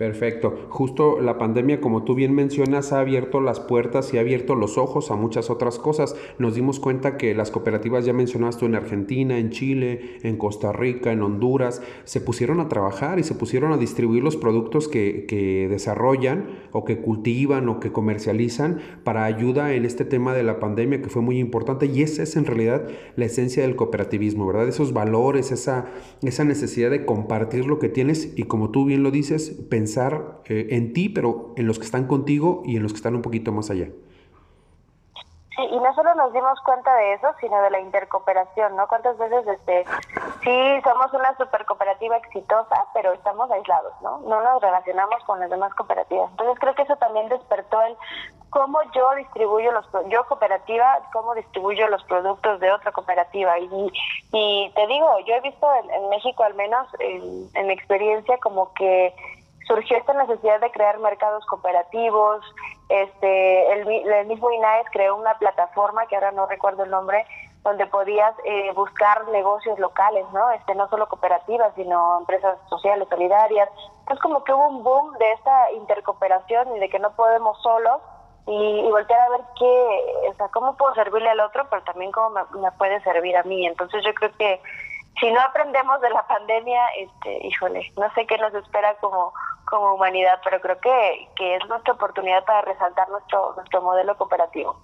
Perfecto. 0.01 0.67
Justo 0.71 1.21
la 1.21 1.37
pandemia, 1.37 1.83
como 1.83 2.05
tú 2.05 2.15
bien 2.15 2.35
mencionas, 2.35 2.91
ha 2.95 3.01
abierto 3.01 3.43
las 3.43 3.61
puertas 3.61 4.15
y 4.15 4.17
ha 4.17 4.23
abierto 4.23 4.55
los 4.55 4.79
ojos 4.79 5.11
a 5.11 5.15
muchas 5.15 5.51
otras 5.51 5.79
cosas. 5.79 6.17
Nos 6.39 6.55
dimos 6.55 6.81
cuenta 6.81 7.19
que 7.19 7.35
las 7.35 7.51
cooperativas, 7.51 8.07
ya 8.07 8.15
mencionaste 8.15 8.65
en 8.65 8.77
Argentina, 8.77 9.37
en 9.37 9.51
Chile, 9.51 10.17
en 10.23 10.39
Costa 10.39 10.73
Rica, 10.73 11.13
en 11.13 11.21
Honduras, 11.21 11.83
se 12.05 12.23
pusieron 12.23 12.61
a 12.61 12.69
trabajar 12.71 13.19
y 13.19 13.25
se 13.25 13.35
pusieron 13.35 13.75
a 13.75 13.77
distribuir 13.77 14.25
los 14.25 14.39
productos 14.39 14.89
que, 14.89 15.27
que 15.29 15.69
desarrollan 15.69 16.47
o 16.73 16.87
que 16.87 17.03
cultivan 17.03 17.69
o 17.69 17.79
que 17.79 17.93
comercializan 17.93 18.81
para 19.05 19.27
ayuda 19.27 19.75
en 19.75 19.85
este 19.85 20.07
tema 20.07 20.33
de 20.33 20.45
la 20.45 20.61
pandemia 20.61 21.03
que 21.03 21.11
fue 21.11 21.21
muy 21.21 21.39
importante. 21.39 21.85
Y 21.85 22.01
esa 22.01 22.23
es 22.23 22.37
en 22.37 22.47
realidad 22.47 22.89
la 23.17 23.27
esencia 23.27 23.65
del 23.65 23.77
cooperativismo, 23.77 24.47
¿verdad? 24.47 24.67
Esos 24.67 24.95
valores, 24.95 25.53
esa, 25.53 25.91
esa 26.23 26.45
necesidad 26.45 26.89
de 26.89 27.05
compartir 27.05 27.67
lo 27.67 27.79
que 27.79 27.91
tienes 27.91 28.33
y 28.35 28.45
como 28.45 28.71
tú 28.71 28.87
bien 28.87 29.03
lo 29.03 29.11
dices, 29.11 29.51
pensar 29.69 29.90
eh, 29.99 30.69
en 30.71 30.93
ti, 30.93 31.09
pero 31.09 31.53
en 31.57 31.67
los 31.67 31.79
que 31.79 31.85
están 31.85 32.07
contigo 32.07 32.63
y 32.65 32.77
en 32.77 32.83
los 32.83 32.93
que 32.93 32.97
están 32.97 33.15
un 33.15 33.23
poquito 33.23 33.53
más 33.53 33.71
allá. 33.71 33.89
Sí, 35.57 35.63
y 35.63 35.81
no 35.81 35.93
solo 35.95 36.15
nos 36.15 36.33
dimos 36.33 36.61
cuenta 36.61 36.95
de 36.95 37.15
eso, 37.15 37.29
sino 37.41 37.61
de 37.63 37.71
la 37.71 37.81
intercooperación, 37.81 38.77
¿no? 38.77 38.87
¿Cuántas 38.87 39.19
veces, 39.19 39.47
este, 39.49 39.85
sí, 40.43 40.81
somos 40.85 41.13
una 41.13 41.37
super 41.37 41.65
cooperativa 41.67 42.17
exitosa, 42.17 42.87
pero 42.95 43.13
estamos 43.13 43.51
aislados, 43.51 43.93
¿no? 44.01 44.21
No 44.21 44.41
nos 44.43 44.63
relacionamos 44.63 45.23
con 45.25 45.41
las 45.41 45.51
demás 45.51 45.75
cooperativas. 45.75 46.31
Entonces 46.31 46.59
creo 46.61 46.75
que 46.75 46.83
eso 46.83 46.97
también 46.97 47.29
despertó 47.29 47.83
el 47.83 47.97
cómo 48.51 48.79
yo 48.95 49.15
distribuyo 49.17 49.73
los, 49.73 49.87
yo 50.09 50.25
cooperativa, 50.27 51.01
cómo 51.13 51.35
distribuyo 51.35 51.89
los 51.89 52.03
productos 52.05 52.61
de 52.61 52.71
otra 52.71 52.93
cooperativa. 52.93 53.59
Y, 53.59 53.93
y 54.33 54.73
te 54.75 54.87
digo, 54.87 55.19
yo 55.27 55.35
he 55.35 55.41
visto 55.41 55.67
en, 55.75 56.09
México 56.11 56.45
al 56.45 56.55
menos, 56.55 56.87
en, 56.99 57.49
en 57.55 57.71
experiencia, 57.71 58.39
como 58.39 58.73
que 58.75 59.15
surgió 59.71 59.97
esta 59.99 60.13
necesidad 60.15 60.61
de 60.61 60.73
crear 60.73 60.99
mercados 60.99 61.47
cooperativos. 61.47 62.45
Este, 62.89 63.73
el, 63.73 64.27
mismo 64.27 64.51
INAES 64.51 64.87
creó 64.91 65.15
una 65.15 65.39
plataforma 65.39 66.07
que 66.07 66.17
ahora 66.17 66.33
no 66.33 66.47
recuerdo 66.47 66.83
el 66.83 66.91
nombre, 66.91 67.25
donde 67.63 67.87
podías 67.87 68.35
eh, 68.45 68.73
buscar 68.75 69.29
negocios 69.29 69.79
locales, 69.79 70.27
¿no? 70.33 70.51
Este, 70.51 70.75
no 70.75 70.89
solo 70.89 71.09
cooperativas, 71.09 71.73
sino 71.77 72.19
empresas 72.19 72.59
sociales, 72.69 73.07
solidarias. 73.09 73.69
Es 74.11 74.19
como 74.19 74.43
que 74.43 74.53
hubo 74.53 74.67
un 74.67 74.83
boom 74.83 75.13
de 75.19 75.33
esta 75.33 75.71
intercooperación 75.73 76.77
y 76.77 76.81
de 76.81 76.89
que 76.89 76.99
no 76.99 77.13
podemos 77.13 77.57
solos 77.63 78.01
y, 78.49 78.91
voltear 78.91 79.21
a 79.21 79.29
ver 79.29 79.41
qué, 79.57 80.31
o 80.31 80.35
sea, 80.35 80.49
cómo 80.49 80.77
puedo 80.77 80.93
servirle 80.95 81.31
al 81.31 81.41
otro, 81.41 81.65
pero 81.71 81.85
también 81.85 82.11
cómo 82.11 82.31
me 82.59 82.73
puede 82.73 83.01
servir 83.05 83.37
a 83.37 83.45
mí. 83.45 83.69
Entonces 83.69 84.03
yo 84.05 84.13
creo 84.15 84.33
que 84.37 84.61
si 85.21 85.31
no 85.31 85.41
aprendemos 85.41 86.01
de 86.01 86.11
la 86.11 86.27
pandemia, 86.27 86.83
este, 86.97 87.47
híjole, 87.47 87.93
no 87.97 88.13
sé 88.15 88.27
qué 88.27 88.39
nos 88.39 88.55
espera 88.55 88.95
como, 88.97 89.33
como 89.71 89.95
humanidad, 89.95 90.41
pero 90.45 90.61
creo 90.61 90.79
que, 90.81 91.29
que 91.37 91.57
es 91.57 91.67
nuestra 91.69 91.95
oportunidad 91.95 92.45
para 92.45 92.63
resaltar 92.63 93.09
nuestro, 93.09 93.55
nuestro 93.57 93.81
modelo 93.81 94.17
cooperativo. 94.17 94.77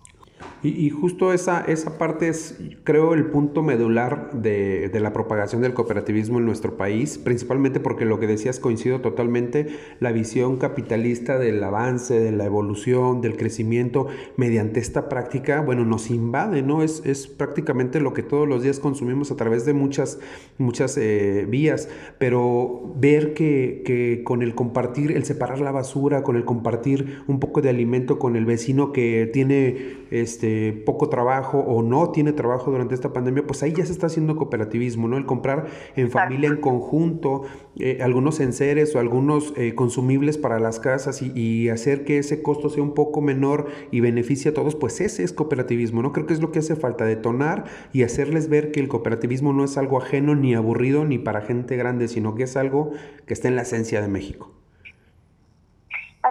Y, 0.67 0.91
justo 0.91 1.33
esa, 1.33 1.61
esa 1.61 1.97
parte 1.97 2.29
es, 2.29 2.59
creo, 2.83 3.15
el 3.15 3.27
punto 3.27 3.63
medular 3.63 4.33
de, 4.33 4.89
de, 4.89 5.01
la 5.01 5.13
propagación 5.13 5.63
del 5.63 5.75
cooperativismo 5.75 6.39
en 6.39 6.45
nuestro 6.45 6.77
país, 6.77 7.19
principalmente 7.19 7.79
porque 7.79 8.05
lo 8.05 8.19
que 8.19 8.27
decías 8.27 8.59
coincido 8.59 9.01
totalmente, 9.01 9.69
la 10.01 10.11
visión 10.11 10.57
capitalista 10.57 11.39
del 11.39 11.63
avance, 11.63 12.19
de 12.19 12.33
la 12.33 12.47
evolución, 12.47 13.21
del 13.21 13.37
crecimiento 13.37 14.09
mediante 14.37 14.81
esta 14.81 15.09
práctica, 15.09 15.61
bueno, 15.61 15.85
nos 15.85 16.11
invade, 16.11 16.63
¿no? 16.63 16.83
Es, 16.83 17.01
es 17.05 17.29
prácticamente 17.29 18.01
lo 18.01 18.13
que 18.13 18.25
todos 18.25 18.49
los 18.49 18.65
días 18.65 18.81
consumimos 18.81 19.31
a 19.31 19.37
través 19.37 19.65
de 19.67 19.73
muchas, 19.73 20.19
muchas 20.59 20.99
eh, 20.99 21.47
vías, 21.49 21.89
pero 22.19 22.93
ver 22.97 23.35
que, 23.35 23.83
que 23.85 24.23
con 24.25 24.43
el 24.43 24.57
compartir, 24.57 25.13
el 25.13 25.25
separar 25.25 25.61
la 25.61 25.71
basura, 25.71 26.25
con 26.25 26.35
el 26.35 26.45
compartir 26.45 27.23
un 27.29 27.39
poco 27.39 27.63
de 27.63 27.69
alimento 27.69 28.19
con 28.19 28.35
el 28.35 28.47
vecino 28.47 28.93
que 28.93 29.31
tiene 29.33 30.07
este, 30.11 30.56
poco 30.85 31.09
trabajo 31.09 31.59
o 31.59 31.83
no 31.83 32.11
tiene 32.11 32.33
trabajo 32.33 32.71
durante 32.71 32.95
esta 32.95 33.13
pandemia, 33.13 33.47
pues 33.47 33.63
ahí 33.63 33.73
ya 33.73 33.85
se 33.85 33.93
está 33.93 34.07
haciendo 34.07 34.37
cooperativismo, 34.37 35.09
¿no? 35.09 35.17
El 35.17 35.27
comprar 35.27 35.67
en 35.97 36.11
familia, 36.11 36.49
en 36.49 36.57
conjunto, 36.59 37.43
eh, 37.79 37.99
algunos 38.01 38.41
enseres 38.41 38.95
o 38.95 38.99
algunos 38.99 39.53
eh, 39.57 39.75
consumibles 39.75 40.39
para 40.39 40.59
las 40.59 40.81
casas 40.81 41.23
y, 41.23 41.67
hacer 41.67 42.05
que 42.05 42.19
ese 42.19 42.43
costo 42.43 42.69
sea 42.69 42.83
un 42.83 42.95
poco 42.95 43.21
menor 43.21 43.67
y 43.91 44.01
beneficie 44.01 44.51
a 44.51 44.55
todos, 44.55 44.77
pues 44.77 45.01
ese 45.01 45.25
es 45.25 45.33
cooperativismo, 45.33 46.03
¿no? 46.03 46.13
Creo 46.13 46.27
que 46.27 46.35
es 46.35 46.41
lo 46.41 46.53
que 46.53 46.61
hace 46.61 46.77
falta, 46.77 47.05
detonar 47.05 47.65
y 47.93 48.03
hacerles 48.03 48.49
ver 48.49 48.71
que 48.71 48.81
el 48.81 48.89
cooperativismo 48.89 49.53
no 49.53 49.65
es 49.65 49.77
algo 49.77 49.99
ajeno 49.99 50.35
ni 50.35 50.55
aburrido 50.55 51.05
ni 51.05 51.19
para 51.19 51.41
gente 51.41 51.77
grande, 51.77 52.09
sino 52.09 52.35
que 52.35 52.45
es 52.45 52.57
algo 52.57 52.93
que 53.27 53.35
está 53.35 53.49
en 53.49 53.57
la 53.57 53.63
esencia 53.63 54.01
de 54.01 54.09
México. 54.09 54.53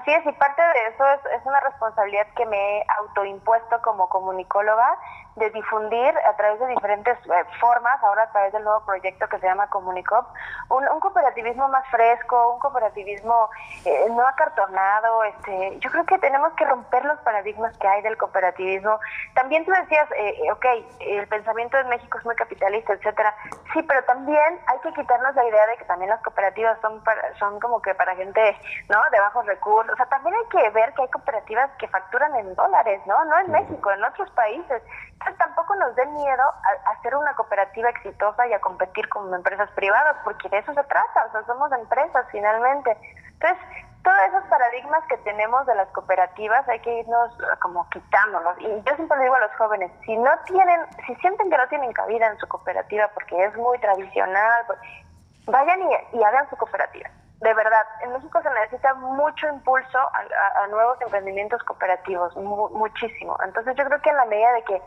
Así 0.05 0.13
es, 0.13 0.23
y 0.27 0.31
parte 0.33 0.61
de 0.61 0.87
eso 0.93 1.03
es, 1.03 1.19
es 1.35 1.45
una 1.47 1.59
responsabilidad 1.61 2.27
que 2.35 2.45
me 2.45 2.77
he 2.77 2.85
autoimpuesto 2.99 3.81
como 3.81 4.07
comunicóloga 4.07 4.99
de 5.35 5.49
difundir 5.49 6.13
a 6.17 6.35
través 6.37 6.59
de 6.59 6.67
diferentes 6.67 7.17
eh, 7.25 7.45
formas, 7.59 8.01
ahora 8.03 8.23
a 8.23 8.31
través 8.31 8.53
del 8.53 8.63
nuevo 8.63 8.85
proyecto 8.85 9.27
que 9.27 9.37
se 9.39 9.45
llama 9.45 9.67
Comunicop, 9.67 10.25
un, 10.69 10.87
un 10.87 10.99
cooperativismo 10.99 11.67
más 11.67 11.85
fresco, 11.89 12.53
un 12.53 12.59
cooperativismo 12.59 13.49
eh, 13.83 14.05
no 14.09 14.25
acartonado. 14.25 15.23
Este, 15.25 15.77
yo 15.79 15.91
creo 15.91 16.05
que 16.05 16.17
tenemos 16.19 16.53
que 16.53 16.65
romper 16.65 17.03
los 17.03 17.19
paradigmas 17.19 17.77
que 17.77 17.87
hay 17.87 18.01
del 18.01 18.17
cooperativismo. 18.17 18.99
También 19.33 19.65
tú 19.65 19.71
decías, 19.71 20.09
eh, 20.11 20.35
eh 20.43 20.51
ok, 20.51 20.65
el 21.01 21.27
pensamiento 21.27 21.77
en 21.77 21.89
México 21.89 22.17
es 22.17 22.25
muy 22.25 22.35
capitalista, 22.35 22.93
etcétera. 22.93 23.35
Sí, 23.73 23.83
pero 23.83 24.03
también 24.05 24.59
hay 24.67 24.79
que 24.79 24.93
quitarnos 24.93 25.35
la 25.35 25.45
idea 25.45 25.67
de 25.67 25.77
que 25.77 25.85
también 25.85 26.09
las 26.09 26.21
cooperativas 26.21 26.79
son 26.81 27.03
para, 27.03 27.37
son 27.39 27.59
como 27.59 27.81
que 27.81 27.93
para 27.93 28.15
gente, 28.15 28.57
¿no? 28.89 28.99
De 29.11 29.19
bajos 29.19 29.45
recursos. 29.45 29.91
O 29.93 29.97
sea, 29.97 30.05
también 30.05 30.33
hay 30.35 30.45
que 30.49 30.69
ver 30.69 30.93
que 30.93 31.01
hay 31.01 31.09
cooperativas 31.09 31.69
que 31.77 31.89
facturan 31.89 32.33
en 32.37 32.55
dólares, 32.55 33.01
¿no? 33.05 33.25
No 33.25 33.39
en 33.39 33.51
México, 33.51 33.91
en 33.91 34.03
otros 34.03 34.29
países 34.31 34.81
tampoco 35.33 35.75
nos 35.75 35.95
dé 35.95 36.05
miedo 36.05 36.43
a, 36.43 36.91
hacer 36.91 37.15
una 37.15 37.33
cooperativa 37.33 37.89
exitosa 37.89 38.47
y 38.47 38.53
a 38.53 38.61
competir 38.61 39.07
con 39.09 39.33
empresas 39.33 39.69
privadas, 39.71 40.17
porque 40.23 40.49
de 40.49 40.59
eso 40.59 40.73
se 40.73 40.83
trata, 40.83 41.25
o 41.27 41.31
sea, 41.31 41.43
somos 41.45 41.71
empresas 41.71 42.25
finalmente. 42.31 42.97
Entonces, 43.33 43.57
todos 44.03 44.19
esos 44.29 44.43
paradigmas 44.45 45.03
que 45.09 45.17
tenemos 45.17 45.65
de 45.65 45.75
las 45.75 45.89
cooperativas 45.89 46.67
hay 46.69 46.79
que 46.79 46.99
irnos 46.99 47.35
como 47.59 47.89
quitándolos. 47.89 48.55
Y 48.59 48.67
yo 48.67 48.95
siempre 48.95 49.17
le 49.17 49.23
digo 49.23 49.35
a 49.35 49.39
los 49.39 49.55
jóvenes, 49.55 49.91
si 50.05 50.15
no 50.15 50.29
tienen, 50.45 50.81
si 51.07 51.15
sienten 51.15 51.49
que 51.49 51.57
no 51.57 51.67
tienen 51.67 51.91
cabida 51.91 52.27
en 52.27 52.37
su 52.37 52.47
cooperativa 52.47 53.09
porque 53.13 53.45
es 53.45 53.55
muy 53.57 53.79
tradicional, 53.79 54.63
pues, 54.67 54.79
vayan 55.47 55.79
y, 56.13 56.23
hagan 56.23 56.49
su 56.49 56.55
cooperativa. 56.55 57.09
De 57.41 57.53
verdad, 57.53 57.85
en 58.01 58.13
México 58.13 58.41
se 58.41 58.49
necesita 58.51 58.93
mucho 58.93 59.47
impulso 59.47 59.97
a, 59.97 60.67
nuevos 60.67 60.99
emprendimientos 61.01 61.61
cooperativos, 61.63 62.35
muchísimo. 62.35 63.35
Entonces 63.43 63.75
yo 63.75 63.85
creo 63.85 64.01
que 64.01 64.09
en 64.09 64.17
la 64.17 64.25
medida 64.25 64.53
de 64.53 64.63
que 64.63 64.81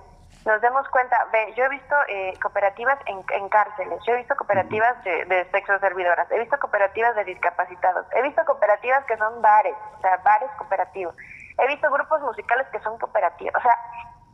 nos 0.45 0.61
demos 0.61 0.89
cuenta, 0.89 1.17
ve, 1.33 1.53
yo 1.57 1.65
he 1.65 1.69
visto 1.69 1.95
eh, 2.09 2.33
cooperativas 2.41 2.99
en, 3.07 3.25
en, 3.31 3.49
cárceles, 3.49 4.01
yo 4.07 4.15
he 4.15 4.19
visto 4.19 4.37
cooperativas 4.37 5.03
de, 5.05 5.25
de 5.27 5.51
sexo 5.51 5.79
servidoras, 5.79 6.31
he 6.31 6.39
visto 6.39 6.59
cooperativas 6.59 7.15
de 7.17 7.25
discapacitados, 7.25 8.07
he 8.13 8.23
visto 8.23 8.45
cooperativas 8.45 9.05
que 9.05 9.17
son 9.17 9.43
bares, 9.43 9.75
o 9.99 10.01
sea, 10.01 10.17
bares 10.19 10.51
cooperativos, 10.57 11.15
he 11.59 11.67
visto 11.67 11.91
grupos 11.91 12.21
musicales 12.23 12.67
que 12.69 12.81
son 12.81 12.99
cooperativos, 12.99 13.55
o 13.57 13.61
sea, 13.61 13.77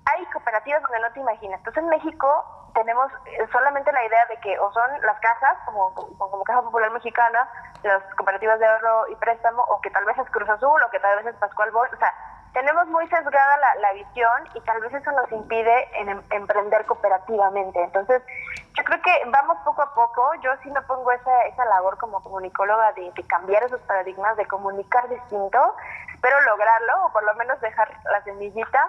hay 0.06 0.24
cooperativas 0.26 0.82
donde 0.82 1.00
no 1.00 1.12
te 1.12 1.20
imaginas. 1.20 1.58
Entonces 1.58 1.82
en 1.82 1.88
México 1.88 2.70
tenemos 2.74 3.10
eh, 3.26 3.46
solamente 3.52 3.92
la 3.92 4.04
idea 4.04 4.26
de 4.26 4.36
que 4.40 4.58
o 4.58 4.72
son 4.72 4.90
las 5.02 5.18
casas, 5.20 5.56
como, 5.64 5.94
como, 5.94 6.42
Caja 6.44 6.62
Popular 6.62 6.90
Mexicana, 6.90 7.48
las 7.82 8.02
cooperativas 8.16 8.58
de 8.58 8.66
ahorro 8.66 9.08
y 9.08 9.16
préstamo, 9.16 9.62
o 9.62 9.80
que 9.80 9.90
tal 9.90 10.04
vez 10.04 10.18
es 10.18 10.28
Cruz 10.30 10.48
Azul, 10.48 10.82
o 10.82 10.90
que 10.90 11.00
tal 11.00 11.16
vez 11.16 11.26
es 11.26 11.36
Pascual 11.36 11.70
Boy, 11.70 11.88
o 11.92 11.96
sea, 11.96 12.12
tenemos 12.54 12.86
muy 12.86 13.06
sesgada 13.08 13.74
la, 13.80 13.92
visión 13.92 14.48
y 14.54 14.60
tal 14.60 14.80
vez 14.80 14.94
eso 14.94 15.10
nos 15.12 15.30
impide 15.32 16.00
en, 16.00 16.08
em, 16.08 16.22
emprender 16.30 16.86
cooperativamente. 16.86 17.82
Entonces, 17.82 18.22
yo 18.76 18.84
creo 18.84 19.02
que 19.02 19.10
vamos 19.26 19.58
poco 19.64 19.82
a 19.82 19.92
poco. 19.92 20.32
Yo 20.40 20.50
sí 20.62 20.70
me 20.70 20.80
pongo 20.82 21.10
esa, 21.10 21.42
esa 21.42 21.64
labor 21.66 21.98
como 21.98 22.22
comunicóloga 22.22 22.92
de, 22.92 23.12
cambiar 23.26 23.64
esos 23.64 23.80
paradigmas, 23.82 24.36
de 24.36 24.46
comunicar 24.46 25.08
distinto. 25.08 25.76
Espero 26.14 26.40
lograrlo 26.42 27.06
o 27.06 27.12
por 27.12 27.24
lo 27.24 27.34
menos 27.34 27.60
dejar 27.60 27.90
la 28.04 28.22
semillita. 28.22 28.88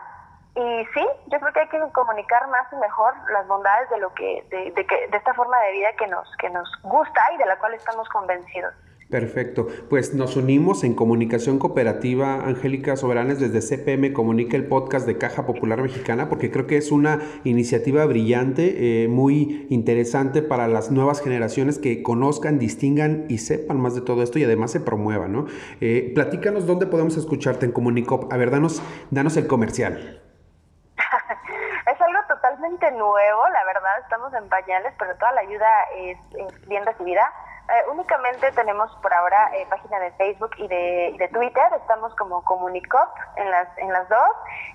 Y 0.56 0.86
sí, 0.94 1.06
yo 1.28 1.40
creo 1.40 1.52
que 1.52 1.60
hay 1.62 1.68
que 1.68 1.92
comunicar 1.92 2.48
más 2.48 2.72
y 2.72 2.76
mejor 2.78 3.14
las 3.32 3.48
bondades 3.48 3.90
de 3.90 3.98
lo 3.98 4.14
que 4.14 4.46
de, 4.50 4.72
de, 4.72 4.86
que, 4.86 5.08
de 5.08 5.18
esta 5.18 5.34
forma 5.34 5.60
de 5.60 5.72
vida 5.74 5.92
que 5.98 6.08
nos 6.08 6.32
que 6.38 6.50
nos 6.50 6.70
gusta 6.84 7.34
y 7.34 7.38
de 7.38 7.46
la 7.46 7.58
cual 7.58 7.74
estamos 7.74 8.08
convencidos. 8.10 8.74
Perfecto. 9.10 9.68
Pues 9.88 10.16
nos 10.16 10.36
unimos 10.36 10.84
en 10.84 10.96
comunicación 10.96 11.60
cooperativa, 11.60 12.46
Angélica 12.46 12.98
Soberanes, 12.98 13.40
desde 13.40 13.62
CPM 13.62 14.14
Comunica 14.14 14.58
el 14.58 14.66
podcast 14.68 15.06
de 15.06 15.18
Caja 15.18 15.46
Popular 15.46 15.82
Mexicana, 15.82 16.28
porque 16.28 16.50
creo 16.50 16.66
que 16.66 16.78
es 16.78 16.92
una 16.92 17.20
iniciativa 17.44 18.04
brillante, 18.06 19.04
eh, 19.04 19.08
muy 19.08 19.68
interesante 19.70 20.42
para 20.42 20.68
las 20.68 20.90
nuevas 20.90 21.22
generaciones 21.22 21.78
que 21.78 22.02
conozcan, 22.02 22.58
distingan 22.58 23.26
y 23.30 23.38
sepan 23.38 23.80
más 23.80 23.94
de 23.94 24.02
todo 24.02 24.24
esto 24.24 24.40
y 24.40 24.44
además 24.44 24.72
se 24.72 24.80
promuevan, 24.80 25.34
¿no? 25.34 25.46
Eh, 25.82 26.12
platícanos 26.16 26.66
dónde 26.66 26.88
podemos 26.88 27.16
escucharte 27.16 27.68
en 27.68 27.74
Comunicop. 27.74 28.34
A 28.34 28.38
ver, 28.38 28.50
danos, 28.50 28.82
danos 29.12 29.38
el 29.38 29.46
comercial. 29.46 30.24
nuevo, 32.92 33.50
la 33.50 33.64
verdad, 33.66 33.92
estamos 34.04 34.34
en 34.34 34.48
pañales, 34.50 34.94
pero 34.98 35.16
toda 35.16 35.32
la 35.34 35.42
ayuda 35.42 35.68
es 35.98 36.18
bien 36.68 36.86
recibida 36.86 37.22
Eh, 37.68 37.90
únicamente 37.90 38.52
tenemos 38.52 38.92
por 39.02 39.12
ahora 39.12 39.50
eh, 39.56 39.66
página 39.70 40.00
de 40.00 40.12
Facebook 40.12 40.52
y 40.58 40.68
de, 40.68 41.16
de, 41.18 41.28
Twitter, 41.30 41.64
estamos 41.82 42.14
como 42.16 42.44
Comunicop 42.44 43.10
en 43.38 43.50
las, 43.50 43.68
en 43.78 43.92
las 43.92 44.08
dos. 44.08 44.30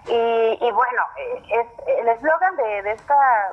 Y, 0.07 0.59
y 0.61 0.73
bueno, 0.73 1.03
eh, 1.17 1.43
es 1.51 1.99
el 1.99 2.09
eslogan 2.09 2.57
de, 2.57 2.83
de, 2.83 2.93
esta 2.93 3.53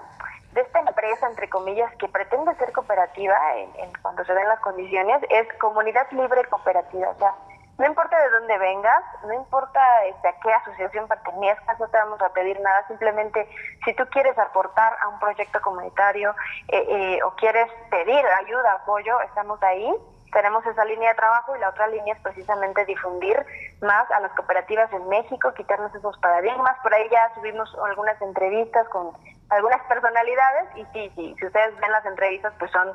de 0.54 0.62
esta 0.62 0.80
empresa, 0.80 1.28
entre 1.28 1.50
comillas, 1.50 1.94
que 1.98 2.08
pretende 2.08 2.56
ser 2.56 2.72
cooperativa 2.72 3.38
en, 3.58 3.94
cuando 4.02 4.26
se 4.26 4.34
den 4.34 4.48
las 4.48 4.60
condiciones, 4.62 5.22
es 5.30 5.48
comunidad 5.60 6.10
libre 6.12 6.44
cooperativa. 6.46 7.10
O 7.10 7.16
sea, 7.20 7.36
no 7.78 7.86
importa 7.86 8.18
de 8.18 8.30
dónde 8.32 8.58
vengas, 8.58 9.04
no 9.24 9.34
importa 9.34 10.06
este, 10.06 10.28
a 10.28 10.40
qué 10.40 10.52
asociación 10.52 11.08
pertenezcas, 11.08 11.80
no 11.80 11.88
te 11.88 11.98
vamos 11.98 12.20
a 12.22 12.30
pedir 12.30 12.60
nada, 12.60 12.88
simplemente 12.88 13.48
si 13.86 13.94
tú 13.94 14.04
quieres 14.10 14.38
aportar 14.38 14.98
a 15.02 15.08
un 15.10 15.20
proyecto 15.20 15.62
comunitario 15.62 16.34
eh, 16.70 16.86
eh, 16.90 17.20
o 17.24 17.32
quieres 17.36 17.70
pedir 17.92 18.26
ayuda, 18.26 18.74
apoyo, 18.74 19.22
estamos 19.22 19.62
ahí. 19.62 19.94
Tenemos 20.32 20.66
esa 20.66 20.84
línea 20.86 21.10
de 21.10 21.16
trabajo 21.16 21.56
y 21.56 21.60
la 21.60 21.70
otra 21.70 21.88
línea 21.88 22.14
es 22.14 22.22
precisamente 22.22 22.84
difundir 22.86 23.46
más 23.82 24.10
a 24.12 24.20
las 24.20 24.32
cooperativas 24.34 24.92
en 24.92 25.08
México, 25.08 25.54
quitarnos 25.54 25.94
esos 25.96 26.18
paradigmas. 26.18 26.78
Por 26.84 26.94
ahí 26.94 27.08
ya 27.10 27.32
subimos 27.36 27.74
algunas 27.86 28.22
entrevistas 28.22 28.88
con 28.90 29.14
algunas 29.50 29.82
personalidades 29.84 30.76
y 30.76 30.86
sí, 30.92 31.12
sí, 31.16 31.36
si 31.40 31.46
ustedes 31.46 31.80
ven 31.80 31.92
las 31.92 32.06
entrevistas, 32.06 32.54
pues 32.60 32.70
son 32.72 32.92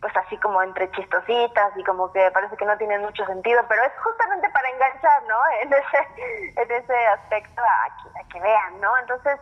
pues 0.00 0.16
así 0.16 0.36
como 0.38 0.62
entre 0.62 0.90
chistositas 0.92 1.76
y 1.76 1.84
como 1.84 2.10
que 2.12 2.30
parece 2.32 2.56
que 2.56 2.64
no 2.64 2.76
tienen 2.78 3.02
mucho 3.02 3.24
sentido, 3.26 3.60
pero 3.68 3.82
es 3.82 3.92
justamente 4.02 4.48
para 4.50 4.68
enganchar, 4.70 5.22
¿no? 5.24 5.36
En 5.62 5.72
ese, 5.72 6.62
en 6.62 6.82
ese 6.82 7.06
aspecto 7.06 7.62
a, 7.62 8.24
que 8.32 8.40
vean, 8.40 8.80
¿no? 8.80 8.96
Entonces, 8.98 9.38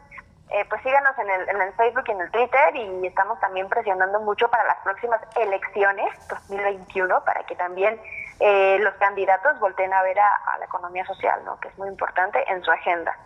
eh, 0.50 0.64
pues 0.68 0.82
síganos 0.82 1.16
en 1.18 1.30
el, 1.30 1.48
en 1.48 1.60
el 1.60 1.72
Facebook 1.74 2.04
y 2.08 2.10
en 2.10 2.20
el 2.22 2.30
Twitter 2.30 2.74
y 2.74 3.06
estamos 3.06 3.38
también 3.38 3.68
presionando 3.68 4.18
mucho 4.20 4.48
para 4.48 4.64
las 4.64 4.78
próximas 4.78 5.20
elecciones 5.36 6.08
2021 6.28 7.22
para 7.24 7.44
que 7.44 7.54
también 7.54 8.00
eh, 8.40 8.78
los 8.80 8.94
candidatos 8.94 9.60
volteen 9.60 9.92
a 9.92 10.02
ver 10.02 10.18
a, 10.18 10.34
a 10.54 10.58
la 10.58 10.64
economía 10.64 11.04
social, 11.04 11.44
¿no? 11.44 11.60
Que 11.60 11.68
es 11.68 11.78
muy 11.78 11.88
importante 11.88 12.42
en 12.50 12.62
su 12.64 12.70
agenda. 12.70 13.16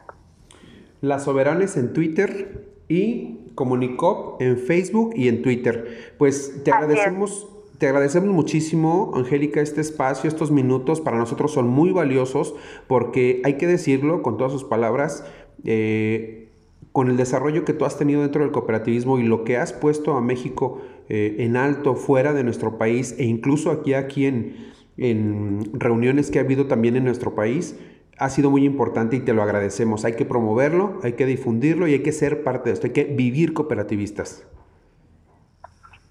Las 1.00 1.24
soberanes 1.24 1.76
en 1.76 1.92
Twitter 1.92 2.72
y 2.92 3.38
Comunicop 3.54 4.40
en 4.42 4.58
Facebook 4.58 5.12
y 5.16 5.28
en 5.28 5.42
Twitter. 5.42 6.12
Pues 6.18 6.62
te 6.62 6.70
agradecemos. 6.70 7.48
Te 7.78 7.88
agradecemos 7.88 8.32
muchísimo, 8.32 9.10
Angélica, 9.16 9.60
este 9.60 9.80
espacio, 9.80 10.28
estos 10.28 10.52
minutos 10.52 11.00
para 11.00 11.18
nosotros 11.18 11.52
son 11.52 11.66
muy 11.66 11.90
valiosos 11.90 12.54
porque 12.86 13.42
hay 13.44 13.54
que 13.54 13.66
decirlo 13.66 14.22
con 14.22 14.36
todas 14.36 14.52
sus 14.52 14.62
palabras, 14.62 15.24
eh, 15.64 16.48
con 16.92 17.10
el 17.10 17.16
desarrollo 17.16 17.64
que 17.64 17.72
tú 17.72 17.84
has 17.84 17.98
tenido 17.98 18.22
dentro 18.22 18.42
del 18.44 18.52
cooperativismo 18.52 19.18
y 19.18 19.24
lo 19.24 19.42
que 19.42 19.56
has 19.56 19.72
puesto 19.72 20.16
a 20.16 20.20
México 20.20 20.80
eh, 21.08 21.34
en 21.40 21.56
alto 21.56 21.96
fuera 21.96 22.32
de 22.32 22.44
nuestro 22.44 22.78
país 22.78 23.16
e 23.18 23.24
incluso 23.24 23.72
aquí, 23.72 23.94
aquí 23.94 24.26
en, 24.26 24.54
en 24.96 25.68
reuniones 25.72 26.30
que 26.30 26.38
ha 26.38 26.42
habido 26.42 26.66
también 26.66 26.94
en 26.94 27.02
nuestro 27.04 27.34
país, 27.34 27.74
ha 28.22 28.28
sido 28.28 28.50
muy 28.50 28.64
importante 28.64 29.16
y 29.16 29.20
te 29.20 29.32
lo 29.32 29.42
agradecemos. 29.42 30.04
Hay 30.04 30.14
que 30.14 30.24
promoverlo, 30.24 31.00
hay 31.02 31.14
que 31.14 31.26
difundirlo 31.26 31.88
y 31.88 31.94
hay 31.94 32.02
que 32.02 32.12
ser 32.12 32.44
parte 32.44 32.70
de 32.70 32.74
esto, 32.74 32.86
hay 32.86 32.92
que 32.92 33.04
vivir 33.04 33.52
cooperativistas. 33.52 34.46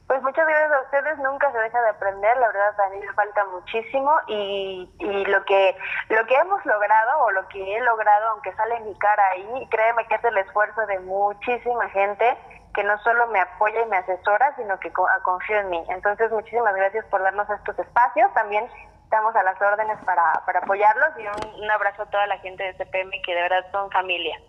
Pues 0.08 0.22
muchas 0.24 0.46
gracias 0.46 0.72
a 0.74 0.82
ustedes, 0.82 1.18
nunca 1.20 1.50
se 1.54 1.58
deja 1.58 1.82
de 1.82 1.90
aprender, 1.90 2.36
la 2.36 2.48
verdad 2.48 2.82
a 2.86 2.90
mí 2.90 3.00
me 3.00 3.14
falta 3.14 3.46
muchísimo 3.46 4.12
y, 4.28 4.92
y, 5.00 5.26
lo 5.26 5.46
que 5.46 5.74
lo 6.10 6.26
que 6.26 6.36
hemos 6.36 6.66
logrado 6.66 7.24
o 7.24 7.32
lo 7.32 7.48
que 7.48 7.78
he 7.78 7.80
logrado, 7.80 8.32
aunque 8.32 8.52
sale 8.56 8.82
mi 8.82 8.94
cara 8.96 9.24
ahí, 9.30 9.68
créeme 9.72 10.06
que 10.08 10.16
es 10.16 10.24
el 10.26 10.38
esfuerzo 10.38 10.86
de 10.88 11.00
muchísima 11.00 11.88
gente 11.90 12.38
que 12.74 12.84
no 12.84 12.98
solo 13.00 13.28
me 13.28 13.40
apoya 13.40 13.82
y 13.82 13.90
me 13.90 13.98
asesora, 13.98 14.54
sino 14.56 14.80
que 14.80 14.92
confía 14.92 15.62
en 15.62 15.70
mí. 15.70 15.84
Entonces, 15.90 16.32
muchísimas 16.32 16.74
gracias 16.76 17.06
por 17.06 17.22
darnos 17.22 17.50
estos 17.50 17.78
espacios. 17.80 18.34
También 18.34 18.66
estamos 19.12 19.36
a 19.36 19.44
las 19.44 19.62
órdenes 19.62 19.98
para, 20.06 20.24
para 20.46 20.60
apoyarlos 20.60 21.10
y 21.20 21.62
un, 21.62 21.70
abrazo 21.70 22.04
a 22.04 22.06
toda 22.06 22.28
la 22.28 22.38
gente 22.38 22.64
de 22.64 22.74
CPM 22.76 23.12
que 23.26 23.36
de 23.36 23.42
verdad 23.42 23.66
son 23.70 23.92
familia. 23.92 24.40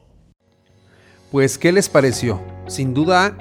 Pues, 1.32 1.58
¿qué 1.58 1.72
les 1.72 1.88
pareció? 1.88 2.40
Sin 2.68 2.94
duda, 2.94 3.32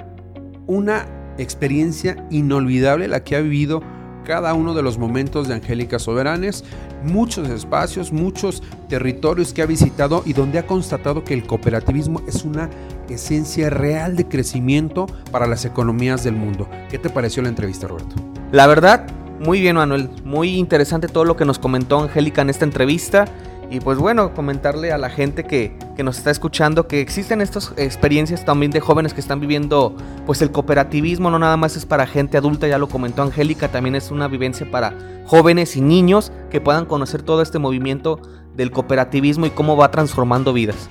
una 0.66 1.06
experiencia 1.38 2.16
inolvidable 2.30 3.06
la 3.06 3.22
que 3.22 3.36
ha 3.36 3.40
vivido 3.40 3.82
cada 4.24 4.52
uno 4.54 4.74
de 4.74 4.82
los 4.82 4.98
momentos 4.98 5.46
de 5.46 5.54
Angélica 5.54 6.00
Soberanes, 6.00 6.64
muchos 7.04 7.48
espacios, 7.50 8.12
muchos 8.12 8.60
territorios 8.88 9.52
que 9.52 9.62
ha 9.62 9.66
visitado 9.66 10.24
y 10.26 10.32
donde 10.32 10.58
ha 10.58 10.66
constatado 10.66 11.22
que 11.22 11.34
el 11.34 11.46
cooperativismo 11.46 12.20
es 12.26 12.42
una 12.42 12.68
esencia 13.08 13.70
real 13.70 14.16
de 14.16 14.26
crecimiento 14.26 15.06
para 15.30 15.46
las 15.46 15.64
economías 15.64 16.24
del 16.24 16.34
mundo. 16.34 16.68
¿Qué 16.90 16.98
te 16.98 17.10
pareció 17.10 17.44
la 17.44 17.48
entrevista, 17.48 17.86
Roberto? 17.86 18.16
La 18.50 18.66
verdad, 18.66 19.06
muy 19.42 19.60
bien, 19.60 19.76
Manuel. 19.76 20.08
Muy 20.24 20.56
interesante 20.56 21.08
todo 21.08 21.24
lo 21.24 21.36
que 21.36 21.44
nos 21.44 21.58
comentó 21.58 21.98
Angélica 22.00 22.42
en 22.42 22.50
esta 22.50 22.64
entrevista. 22.64 23.26
Y 23.70 23.80
pues 23.80 23.98
bueno, 23.98 24.34
comentarle 24.34 24.92
a 24.92 24.98
la 24.98 25.08
gente 25.08 25.44
que, 25.44 25.76
que, 25.96 26.02
nos 26.02 26.18
está 26.18 26.30
escuchando 26.30 26.86
que 26.86 27.00
existen 27.00 27.40
estas 27.40 27.72
experiencias 27.78 28.44
también 28.44 28.70
de 28.70 28.80
jóvenes 28.80 29.14
que 29.14 29.20
están 29.20 29.40
viviendo 29.40 29.96
pues 30.26 30.42
el 30.42 30.50
cooperativismo, 30.50 31.30
no 31.30 31.38
nada 31.38 31.56
más 31.56 31.74
es 31.74 31.86
para 31.86 32.06
gente 32.06 32.36
adulta, 32.36 32.68
ya 32.68 32.76
lo 32.76 32.88
comentó 32.88 33.22
Angélica, 33.22 33.68
también 33.68 33.94
es 33.94 34.10
una 34.10 34.28
vivencia 34.28 34.70
para 34.70 34.92
jóvenes 35.24 35.74
y 35.76 35.80
niños 35.80 36.32
que 36.50 36.60
puedan 36.60 36.84
conocer 36.84 37.22
todo 37.22 37.40
este 37.40 37.58
movimiento 37.58 38.20
del 38.54 38.70
cooperativismo 38.70 39.46
y 39.46 39.50
cómo 39.50 39.74
va 39.74 39.90
transformando 39.90 40.52
vidas. 40.52 40.90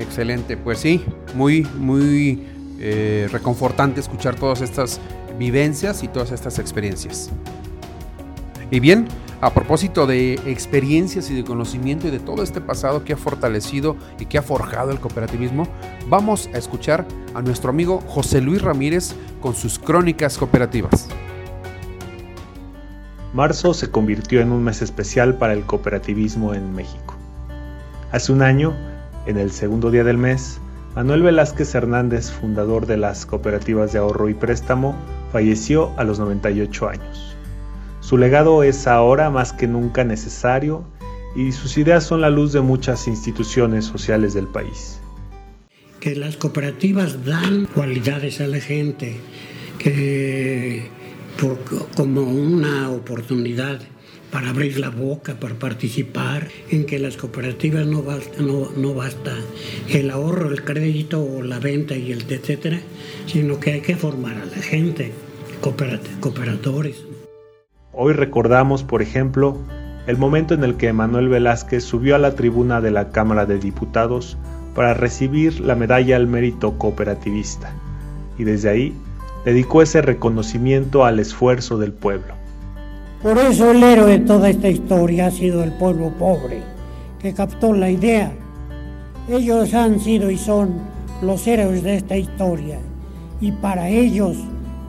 Excelente, 0.00 0.56
pues 0.56 0.80
sí, 0.80 1.04
muy, 1.36 1.64
muy 1.78 2.42
eh, 2.80 3.28
reconfortante 3.30 4.00
escuchar 4.00 4.34
todas 4.34 4.62
estas 4.62 5.00
vivencias 5.38 6.02
y 6.02 6.08
todas 6.08 6.32
estas 6.32 6.58
experiencias. 6.58 7.30
Y 8.70 8.78
bien, 8.78 9.08
a 9.40 9.52
propósito 9.52 10.06
de 10.06 10.34
experiencias 10.46 11.30
y 11.30 11.34
de 11.34 11.44
conocimiento 11.44 12.06
y 12.06 12.10
de 12.10 12.20
todo 12.20 12.42
este 12.42 12.60
pasado 12.60 13.04
que 13.04 13.14
ha 13.14 13.16
fortalecido 13.16 13.96
y 14.18 14.26
que 14.26 14.38
ha 14.38 14.42
forjado 14.42 14.92
el 14.92 15.00
cooperativismo, 15.00 15.66
vamos 16.08 16.48
a 16.54 16.58
escuchar 16.58 17.06
a 17.34 17.42
nuestro 17.42 17.70
amigo 17.70 18.00
José 18.06 18.40
Luis 18.40 18.62
Ramírez 18.62 19.14
con 19.40 19.54
sus 19.54 19.78
crónicas 19.78 20.38
cooperativas. 20.38 21.08
Marzo 23.32 23.74
se 23.74 23.90
convirtió 23.90 24.40
en 24.40 24.52
un 24.52 24.62
mes 24.62 24.82
especial 24.82 25.36
para 25.38 25.52
el 25.52 25.62
cooperativismo 25.62 26.52
en 26.52 26.72
México. 26.74 27.14
Hace 28.12 28.32
un 28.32 28.42
año, 28.42 28.74
en 29.26 29.38
el 29.38 29.52
segundo 29.52 29.90
día 29.90 30.04
del 30.04 30.18
mes, 30.18 30.60
Manuel 30.96 31.22
Velázquez 31.22 31.74
Hernández, 31.74 32.30
fundador 32.30 32.86
de 32.86 32.96
las 32.96 33.24
cooperativas 33.24 33.92
de 33.92 34.00
ahorro 34.00 34.28
y 34.28 34.34
préstamo, 34.34 34.96
falleció 35.32 35.92
a 35.96 36.04
los 36.04 36.18
98 36.18 36.88
años. 36.88 37.29
Su 38.10 38.18
legado 38.18 38.64
es 38.64 38.88
ahora 38.88 39.30
más 39.30 39.52
que 39.52 39.68
nunca 39.68 40.02
necesario 40.02 40.82
y 41.36 41.52
sus 41.52 41.78
ideas 41.78 42.02
son 42.02 42.22
la 42.22 42.28
luz 42.28 42.52
de 42.52 42.60
muchas 42.60 43.06
instituciones 43.06 43.84
sociales 43.84 44.34
del 44.34 44.48
país. 44.48 44.98
Que 46.00 46.16
las 46.16 46.36
cooperativas 46.36 47.24
dan 47.24 47.66
cualidades 47.66 48.40
a 48.40 48.48
la 48.48 48.58
gente, 48.58 49.14
que 49.78 50.88
como 51.94 52.22
una 52.22 52.90
oportunidad 52.90 53.80
para 54.32 54.50
abrir 54.50 54.80
la 54.80 54.90
boca, 54.90 55.38
para 55.38 55.54
participar, 55.54 56.48
en 56.68 56.86
que 56.86 56.98
las 56.98 57.16
cooperativas 57.16 57.86
no 57.86 58.02
basta, 58.02 58.42
no, 58.42 58.72
no 58.76 58.92
basta 58.92 59.36
el 59.88 60.10
ahorro, 60.10 60.50
el 60.50 60.64
crédito 60.64 61.22
o 61.22 61.44
la 61.44 61.60
venta 61.60 61.96
y 61.96 62.10
el 62.10 62.22
etcétera, 62.28 62.80
sino 63.28 63.60
que 63.60 63.74
hay 63.74 63.80
que 63.82 63.94
formar 63.94 64.36
a 64.36 64.46
la 64.46 64.60
gente, 64.60 65.12
cooperadores. 65.60 67.04
Hoy 67.92 68.12
recordamos, 68.12 68.84
por 68.84 69.02
ejemplo, 69.02 69.56
el 70.06 70.16
momento 70.16 70.54
en 70.54 70.62
el 70.62 70.76
que 70.76 70.92
Manuel 70.92 71.28
Velázquez 71.28 71.82
subió 71.82 72.14
a 72.14 72.18
la 72.18 72.36
tribuna 72.36 72.80
de 72.80 72.92
la 72.92 73.10
Cámara 73.10 73.46
de 73.46 73.58
Diputados 73.58 74.38
para 74.76 74.94
recibir 74.94 75.58
la 75.58 75.74
medalla 75.74 76.14
al 76.14 76.28
mérito 76.28 76.78
cooperativista, 76.78 77.72
y 78.38 78.44
desde 78.44 78.68
ahí 78.68 78.94
dedicó 79.44 79.82
ese 79.82 80.02
reconocimiento 80.02 81.04
al 81.04 81.18
esfuerzo 81.18 81.78
del 81.78 81.92
pueblo. 81.92 82.34
Por 83.24 83.36
eso 83.38 83.72
el 83.72 83.82
héroe 83.82 84.18
de 84.18 84.24
toda 84.24 84.50
esta 84.50 84.68
historia 84.68 85.26
ha 85.26 85.30
sido 85.32 85.64
el 85.64 85.72
pueblo 85.72 86.10
pobre, 86.16 86.62
que 87.18 87.34
captó 87.34 87.72
la 87.72 87.90
idea. 87.90 88.32
Ellos 89.28 89.74
han 89.74 89.98
sido 89.98 90.30
y 90.30 90.38
son 90.38 90.74
los 91.22 91.44
héroes 91.44 91.82
de 91.82 91.96
esta 91.96 92.16
historia, 92.16 92.78
y 93.40 93.50
para 93.50 93.88
ellos 93.88 94.36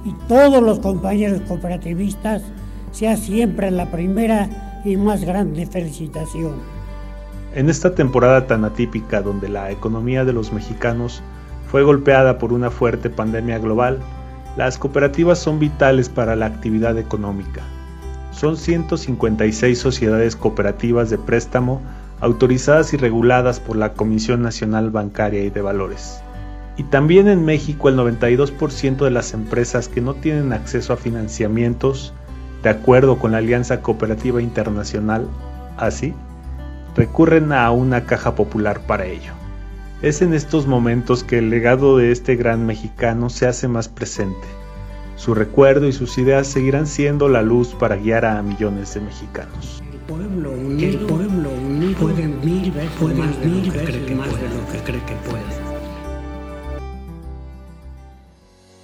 y 0.05 0.13
todos 0.27 0.61
los 0.61 0.79
compañeros 0.79 1.41
cooperativistas, 1.47 2.43
sea 2.91 3.17
siempre 3.17 3.71
la 3.71 3.91
primera 3.91 4.81
y 4.85 4.97
más 4.97 5.23
grande 5.23 5.65
felicitación. 5.65 6.53
En 7.53 7.69
esta 7.69 7.95
temporada 7.95 8.47
tan 8.47 8.63
atípica 8.63 9.21
donde 9.21 9.49
la 9.49 9.71
economía 9.71 10.23
de 10.23 10.33
los 10.33 10.53
mexicanos 10.53 11.21
fue 11.69 11.83
golpeada 11.83 12.37
por 12.37 12.53
una 12.53 12.69
fuerte 12.69 13.09
pandemia 13.09 13.59
global, 13.59 13.99
las 14.57 14.77
cooperativas 14.77 15.39
son 15.39 15.59
vitales 15.59 16.09
para 16.09 16.35
la 16.35 16.45
actividad 16.45 16.97
económica. 16.97 17.61
Son 18.31 18.57
156 18.57 19.77
sociedades 19.77 20.35
cooperativas 20.35 21.09
de 21.09 21.17
préstamo 21.17 21.81
autorizadas 22.21 22.93
y 22.93 22.97
reguladas 22.97 23.59
por 23.59 23.75
la 23.75 23.93
Comisión 23.93 24.41
Nacional 24.41 24.91
Bancaria 24.91 25.43
y 25.43 25.49
de 25.49 25.61
Valores. 25.61 26.21
Y 26.77 26.83
también 26.83 27.27
en 27.27 27.43
México 27.43 27.89
el 27.89 27.97
92% 27.97 29.03
de 29.03 29.11
las 29.11 29.33
empresas 29.33 29.87
que 29.87 30.01
no 30.01 30.13
tienen 30.13 30.53
acceso 30.53 30.93
a 30.93 30.97
financiamientos 30.97 32.13
de 32.63 32.69
acuerdo 32.69 33.17
con 33.17 33.31
la 33.31 33.39
Alianza 33.39 33.81
Cooperativa 33.81 34.41
Internacional, 34.41 35.27
así, 35.77 36.13
recurren 36.95 37.51
a 37.53 37.71
una 37.71 38.05
caja 38.05 38.35
popular 38.35 38.81
para 38.81 39.05
ello. 39.05 39.33
Es 40.01 40.21
en 40.21 40.33
estos 40.33 40.67
momentos 40.67 41.23
que 41.23 41.37
el 41.37 41.49
legado 41.49 41.97
de 41.97 42.11
este 42.11 42.35
gran 42.35 42.65
mexicano 42.65 43.29
se 43.29 43.47
hace 43.47 43.67
más 43.67 43.87
presente. 43.87 44.47
Su 45.15 45.35
recuerdo 45.35 45.87
y 45.87 45.93
sus 45.93 46.17
ideas 46.17 46.47
seguirán 46.47 46.87
siendo 46.87 47.29
la 47.29 47.43
luz 47.43 47.75
para 47.75 47.95
guiar 47.95 48.25
a 48.25 48.41
millones 48.41 48.95
de 48.95 49.01
mexicanos. 49.01 49.83
El 49.91 49.99
pueblo 49.99 50.51
unido, 50.51 50.89
el 50.89 51.05
pueblo 51.05 51.49
unido 51.51 51.99
puede 51.99 52.27
mil 52.27 52.71
veces 52.71 52.91
puede 52.99 53.15
más, 53.15 53.37
mil 53.37 53.71
veces 53.71 54.15
más 54.17 54.29
de 54.29 54.49
lo 54.49 54.71
que 54.71 54.79
cree 54.83 55.05
que 55.05 55.13
puede. 55.29 55.70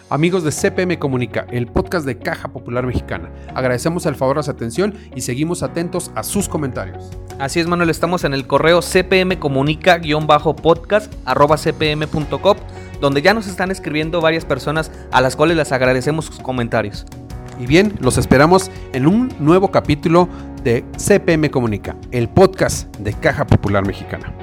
Amigos 0.10 0.46
de 0.46 0.52
CPM 0.52 0.98
Comunica, 0.98 1.46
el 1.52 1.67
podcast 1.67 2.06
de 2.06 2.17
Caja 2.17 2.48
Popular 2.48 2.86
Mexicana. 2.86 3.30
Agradecemos 3.54 4.06
el 4.06 4.15
favor 4.15 4.38
de 4.38 4.43
su 4.43 4.52
atención 4.52 4.93
y 5.13 5.20
seguimos 5.20 5.63
atentos 5.63 6.12
a 6.15 6.24
sus 6.24 6.48
comentarios. 6.48 7.10
Así 7.39 7.60
es, 7.60 7.67
Manuel, 7.67 7.89
estamos 7.89 8.24
en 8.24 8.34
el 8.34 8.48
correo 8.48 8.80
cpmcomunica-podcast 8.80 11.13
arroba 11.26 11.58
cpm.com, 11.58 12.58
donde 13.02 13.22
ya 13.22 13.34
nos 13.34 13.48
están 13.48 13.70
escribiendo 13.70 14.22
varias 14.22 14.46
personas 14.46 14.93
a 15.12 15.20
las 15.20 15.36
cuales 15.36 15.58
les 15.58 15.74
agradecemos 15.74 16.24
sus 16.24 16.39
comentarios. 16.39 17.06
Y 17.60 17.65
bien, 17.65 17.93
los 18.00 18.17
esperamos 18.17 18.72
en 18.93 19.08
un 19.08 19.28
nuevo 19.39 19.72
capítulo 19.72 20.30
de 20.63 20.86
CPM 20.96 21.50
Comunica, 21.50 21.98
el 22.12 22.30
podcast 22.30 22.96
de 22.96 23.12
Caja 23.12 23.46
Popular 23.46 23.86
Mexicana. 23.86 24.37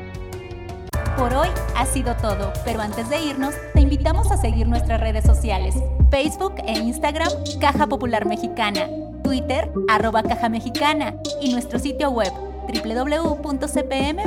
Ha 1.85 1.87
sido 1.87 2.17
todo, 2.17 2.51
pero 2.65 2.81
antes 2.81 3.11
de 3.11 3.21
irnos, 3.23 3.55
te 3.75 3.83
invitamos 3.83 4.33
a 4.33 4.39
seguir 4.39 4.67
nuestras 4.67 4.99
redes 4.99 5.23
sociales, 5.23 5.75
Facebook 6.11 6.55
e 6.67 6.79
Instagram, 6.79 7.29
Caja 7.61 7.87
Popular 7.87 8.25
Mexicana, 8.25 8.89
Twitter, 9.23 9.71
arroba 9.91 10.23
Caja 10.23 10.49
Mexicana 10.49 11.15
y 11.43 11.53
nuestro 11.53 11.79
sitio 11.79 12.09
web 12.09 12.33
www.cpm.com. 12.73 14.23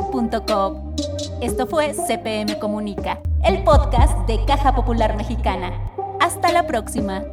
Esto 1.41 1.65
fue 1.65 1.96
CPM 1.96 2.60
Comunica, 2.60 3.22
el 3.43 3.63
podcast 3.63 4.15
de 4.28 4.46
Caja 4.46 4.76
Popular 4.76 5.17
Mexicana. 5.17 5.74
Hasta 6.20 6.52
la 6.52 6.67
próxima. 6.67 7.24